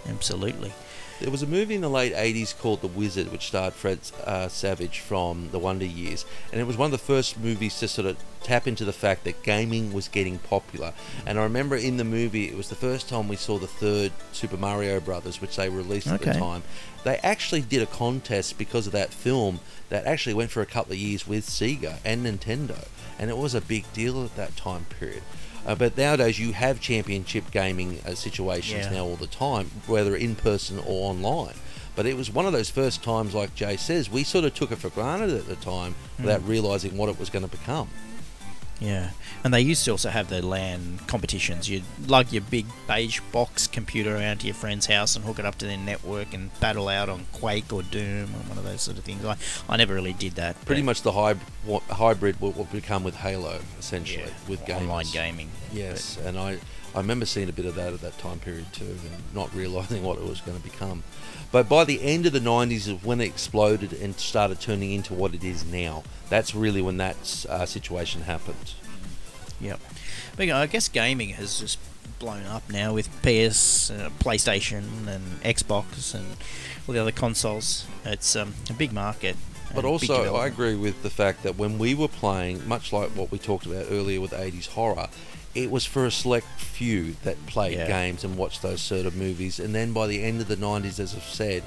absolutely. 0.09 0.73
There 1.21 1.31
was 1.31 1.43
a 1.43 1.47
movie 1.47 1.75
in 1.75 1.81
the 1.81 1.89
late 1.89 2.13
80s 2.13 2.59
called 2.59 2.81
The 2.81 2.89
Wizard, 2.89 3.31
which 3.31 3.47
starred 3.47 3.75
Fred 3.75 4.01
uh, 4.25 4.49
Savage 4.49 4.99
from 4.99 5.51
The 5.53 5.59
Wonder 5.59 5.87
Years. 5.87 6.25
And 6.53 6.61
it 6.61 6.67
was 6.67 6.77
one 6.77 6.87
of 6.87 6.93
the 6.93 6.99
first 6.99 7.39
movies 7.39 7.79
to 7.79 7.89
sort 7.89 8.07
of 8.07 8.17
tap 8.43 8.67
into 8.67 8.85
the 8.85 8.93
fact 8.93 9.25
that 9.25 9.43
gaming 9.43 9.93
was 9.93 10.09
getting 10.09 10.39
popular. 10.39 10.93
And 11.25 11.39
I 11.39 11.45
remember 11.45 11.77
in 11.77 11.97
the 11.97 12.05
movie, 12.05 12.49
it 12.49 12.57
was 12.57 12.69
the 12.69 12.75
first 12.75 13.09
time 13.09 13.29
we 13.29 13.37
saw 13.37 13.59
the 13.59 13.67
third 13.67 14.13
Super 14.33 14.57
Mario 14.57 15.01
Brothers, 15.01 15.41
which 15.41 15.57
they 15.57 15.69
released 15.69 16.09
at 16.09 16.21
the 16.21 16.33
time. 16.41 16.63
They 17.05 17.17
actually 17.19 17.63
did 17.63 17.83
a 17.83 17.87
contest 17.87 18.59
because 18.59 18.87
of 18.87 18.93
that 18.93 19.13
film 19.13 19.61
that 19.89 20.07
actually 20.07 20.35
went 20.35 20.51
for 20.51 20.63
a 20.63 20.67
couple 20.67 20.93
of 20.93 20.99
years 20.99 21.27
with 21.27 21.47
Sega 21.47 21.99
and 22.05 22.27
Nintendo. 22.27 22.89
And 23.19 23.31
it 23.31 23.39
was 23.39 23.55
a 23.55 23.61
big 23.61 23.91
deal 23.93 24.25
at 24.25 24.37
that 24.37 24.57
time 24.57 24.87
period. 24.99 25.23
Uh, 25.67 25.75
but 25.75 25.97
nowadays, 25.97 26.39
you 26.39 26.53
have 26.53 26.81
championship 26.81 27.51
gaming 27.51 28.01
uh, 28.07 28.15
situations 28.15 28.87
Yeah. 28.87 28.93
now 28.93 29.05
all 29.05 29.17
the 29.17 29.27
time, 29.27 29.71
whether 29.87 30.15
in 30.15 30.35
person 30.35 30.79
or 30.79 31.11
online. 31.11 31.55
But 31.97 32.07
it 32.07 32.17
was 32.17 32.31
one 32.31 32.45
of 32.45 32.53
those 32.53 32.71
first 32.71 33.03
times, 33.03 33.35
like 33.35 33.55
Jay 33.55 33.77
says, 33.77 34.11
we 34.11 34.25
sort 34.25 34.45
of 34.45 34.55
took 34.55 34.73
it 34.73 34.79
for 34.79 34.91
granted 34.91 35.31
at 35.31 35.47
the 35.47 35.57
time 35.57 35.95
without 36.19 36.47
realizing 36.47 36.97
what 36.97 37.09
it 37.09 37.19
was 37.19 37.31
going 37.31 37.45
to 37.45 37.51
become. 37.51 37.89
Yeah, 38.81 39.11
and 39.45 39.55
they 39.55 39.61
used 39.61 39.85
to 39.85 39.93
also 39.93 40.11
have 40.11 40.29
the 40.29 40.45
LAN 40.45 40.99
competitions. 41.07 41.71
You'd 41.71 41.85
lug 42.07 42.33
your 42.33 42.43
big 42.43 42.67
beige 42.89 43.21
box 43.33 43.67
computer 43.67 44.17
around 44.17 44.39
to 44.41 44.47
your 44.47 44.55
friend's 44.55 44.87
house 44.87 45.15
and 45.15 45.25
hook 45.25 45.39
it 45.39 45.45
up 45.47 45.57
to 45.59 45.67
their 45.67 45.79
network 45.79 46.35
and 46.35 46.51
battle 46.61 46.89
out 46.89 47.09
on 47.09 47.27
Quake 47.33 47.73
or 47.73 47.83
Doom 47.85 48.25
or 48.35 48.39
one 48.49 48.59
of 48.59 48.65
those 48.65 48.83
sort 48.83 48.99
of 48.99 49.05
things. 49.05 49.25
I, 49.25 49.37
I 49.69 49.77
never 49.77 49.95
really 49.95 50.13
did 50.13 50.35
that. 50.35 50.63
Pretty 50.65 50.83
much 50.83 51.03
the 51.03 51.13
hyb- 51.13 51.39
what, 51.65 51.83
hybrid 51.85 52.41
will, 52.41 52.53
will 52.53 52.65
become 52.65 53.05
with 53.05 53.15
Halo, 53.15 53.61
essentially, 53.79 54.25
yeah, 54.25 54.31
with 54.49 54.61
gamers. 54.65 54.81
online 54.81 55.07
gaming. 55.13 55.51
Yes, 55.73 56.19
and 56.25 56.37
I, 56.39 56.59
I 56.95 56.99
remember 56.99 57.27
seeing 57.27 57.49
a 57.49 57.53
bit 57.53 57.67
of 57.67 57.75
that 57.75 57.93
at 57.93 58.01
that 58.03 58.19
time 58.19 58.39
period 58.39 58.73
too, 58.73 58.85
and 58.85 59.35
not 59.35 59.53
realizing 59.55 60.03
what 60.03 60.19
it 60.19 60.25
was 60.25 60.41
going 60.41 60.57
to 60.57 60.63
become. 60.63 61.03
But 61.51 61.69
by 61.69 61.85
the 61.85 62.03
end 62.03 62.27
of 62.27 62.33
the 62.33 62.41
90s, 62.41 62.89
is 62.89 63.05
when 63.05 63.21
it 63.21 63.27
exploded 63.27 63.93
and 63.93 64.17
started 64.17 64.61
turning 64.61 64.93
into 64.93 65.15
what 65.15 65.35
it 65.35 65.43
is 65.43 65.65
now. 65.65 66.05
That's 66.29 66.55
really 66.55 66.83
when 66.83 66.97
that 66.99 67.47
uh, 67.49 67.67
situation 67.67 68.23
happened. 68.23 68.75
Yep. 69.61 69.81
But 70.37 70.47
you 70.47 70.53
know, 70.53 70.59
I 70.59 70.67
guess 70.67 70.89
gaming 70.89 71.31
has 71.31 71.61
just 71.61 71.79
blown 72.19 72.45
up 72.47 72.69
now 72.71 72.93
with 72.93 73.09
PS, 73.23 73.91
uh, 73.91 74.11
PlayStation, 74.19 75.07
and 75.09 75.41
Xbox, 75.43 76.15
and 76.15 76.37
all 76.87 76.95
the 76.95 77.01
other 77.01 77.13
consoles. 77.13 77.87
It's 78.05 78.37
um, 78.37 78.55
a 78.71 78.73
big 78.73 78.93
market. 78.93 79.37
But 79.75 79.85
also, 79.85 80.37
I 80.37 80.47
agree 80.47 80.77
with 80.77 81.03
the 81.03 81.11
fact 81.11 81.43
that 81.43 81.57
when 81.57 81.79
we 81.79 81.95
were 81.95 82.09
playing, 82.09 82.67
much 82.69 82.93
like 82.93 83.11
what 83.11 83.33
we 83.33 83.39
talked 83.39 83.67
about 83.67 83.87
earlier 83.91 84.21
with 84.21 84.31
80s 84.31 84.69
horror, 84.69 85.09
it 85.55 85.71
was 85.71 85.85
for 85.87 86.05
a 86.07 86.11
select 86.11 86.47
few 86.59 87.15
that 87.23 87.37
played 87.47 87.79
Yeah. 87.79 87.87
games 87.87 88.25
and 88.25 88.37
watched 88.37 88.63
those 88.63 88.81
sort 88.81 89.07
of 89.07 89.15
movies. 89.15 89.61
And 89.61 89.75
then 89.75 89.93
by 89.93 90.07
the 90.07 90.23
end 90.23 90.41
of 90.41 90.49
the 90.49 90.57
90s, 90.57 90.99
as 90.99 91.15
I've 91.15 91.23
said, 91.23 91.63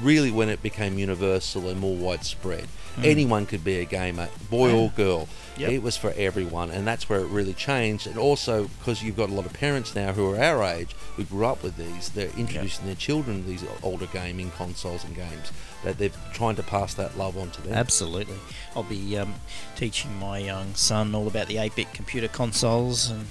really 0.00 0.30
when 0.30 0.48
it 0.48 0.62
became 0.62 0.98
universal 0.98 1.68
and 1.68 1.80
more 1.80 1.96
widespread, 1.96 2.66
anyone 3.02 3.46
could 3.46 3.64
be 3.64 3.78
a 3.78 3.84
gamer, 3.84 4.28
boy 4.50 4.72
or 4.74 4.90
girl. 4.90 5.28
Yep. 5.58 5.70
It 5.70 5.82
was 5.82 5.96
for 5.96 6.14
everyone, 6.16 6.70
and 6.70 6.86
that's 6.86 7.08
where 7.08 7.20
it 7.20 7.26
really 7.26 7.52
changed. 7.52 8.06
And 8.06 8.16
also, 8.16 8.68
because 8.78 9.02
you've 9.02 9.16
got 9.16 9.28
a 9.28 9.34
lot 9.34 9.44
of 9.44 9.52
parents 9.52 9.94
now 9.94 10.12
who 10.12 10.30
are 10.30 10.38
our 10.38 10.62
age, 10.62 10.94
who 11.16 11.24
grew 11.24 11.44
up 11.44 11.62
with 11.62 11.76
these, 11.76 12.08
they're 12.10 12.30
introducing 12.38 12.86
their 12.86 12.94
children 12.94 13.42
to 13.42 13.48
these 13.48 13.64
older 13.82 14.06
gaming 14.06 14.50
consoles 14.52 15.04
and 15.04 15.14
games. 15.14 15.52
That 15.84 15.98
they're 15.98 16.10
trying 16.32 16.56
to 16.56 16.62
pass 16.62 16.94
that 16.94 17.18
love 17.18 17.36
on 17.36 17.50
to 17.50 17.62
them. 17.62 17.74
Absolutely. 17.74 18.36
I'll 18.74 18.82
be 18.82 19.18
um, 19.18 19.34
teaching 19.76 20.18
my 20.18 20.38
young 20.38 20.74
son 20.74 21.14
all 21.14 21.26
about 21.26 21.48
the 21.48 21.58
8 21.58 21.76
bit 21.76 21.92
computer 21.92 22.28
consoles 22.28 23.10
and 23.10 23.26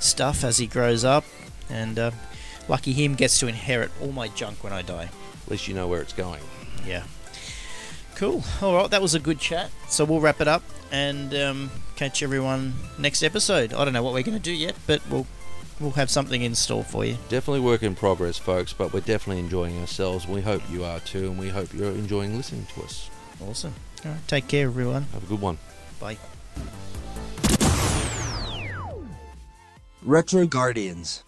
stuff 0.00 0.44
as 0.44 0.58
he 0.58 0.66
grows 0.66 1.04
up. 1.04 1.24
And 1.70 1.98
uh, 1.98 2.10
lucky 2.68 2.92
him 2.92 3.14
gets 3.14 3.38
to 3.38 3.46
inherit 3.46 3.90
all 4.02 4.12
my 4.12 4.28
junk 4.28 4.62
when 4.62 4.72
I 4.72 4.82
die. 4.82 5.08
At 5.44 5.50
least 5.50 5.68
you 5.68 5.74
know 5.74 5.86
where 5.88 6.00
it's 6.00 6.12
going. 6.12 6.42
Yeah. 6.86 7.04
Cool. 8.16 8.44
All 8.62 8.74
right, 8.74 8.90
that 8.90 9.02
was 9.02 9.14
a 9.14 9.20
good 9.20 9.38
chat. 9.38 9.70
So 9.88 10.04
we'll 10.04 10.20
wrap 10.20 10.40
it 10.40 10.48
up 10.48 10.62
and 10.92 11.34
um, 11.34 11.70
catch 11.96 12.22
everyone 12.22 12.74
next 12.98 13.22
episode. 13.22 13.72
I 13.74 13.84
don't 13.84 13.92
know 13.92 14.02
what 14.02 14.12
we're 14.14 14.22
going 14.22 14.38
to 14.38 14.42
do 14.42 14.52
yet, 14.52 14.76
but 14.86 15.02
we'll 15.10 15.26
we'll 15.80 15.90
have 15.92 16.08
something 16.10 16.42
in 16.42 16.54
store 16.54 16.84
for 16.84 17.04
you. 17.04 17.16
Definitely 17.28 17.60
work 17.60 17.82
in 17.82 17.94
progress, 17.94 18.38
folks, 18.38 18.72
but 18.72 18.92
we're 18.92 19.00
definitely 19.00 19.40
enjoying 19.40 19.78
ourselves. 19.80 20.28
We 20.28 20.40
hope 20.40 20.62
you 20.70 20.84
are 20.84 21.00
too, 21.00 21.26
and 21.26 21.38
we 21.38 21.48
hope 21.48 21.74
you're 21.74 21.90
enjoying 21.90 22.36
listening 22.36 22.66
to 22.74 22.82
us. 22.82 23.10
Awesome. 23.42 23.74
All 24.04 24.12
right, 24.12 24.28
take 24.28 24.48
care, 24.48 24.66
everyone. 24.66 25.02
Have 25.12 25.24
a 25.24 25.26
good 25.26 25.40
one. 25.40 25.58
Bye. 25.98 26.18
Retro 30.02 30.46
Guardians. 30.46 31.24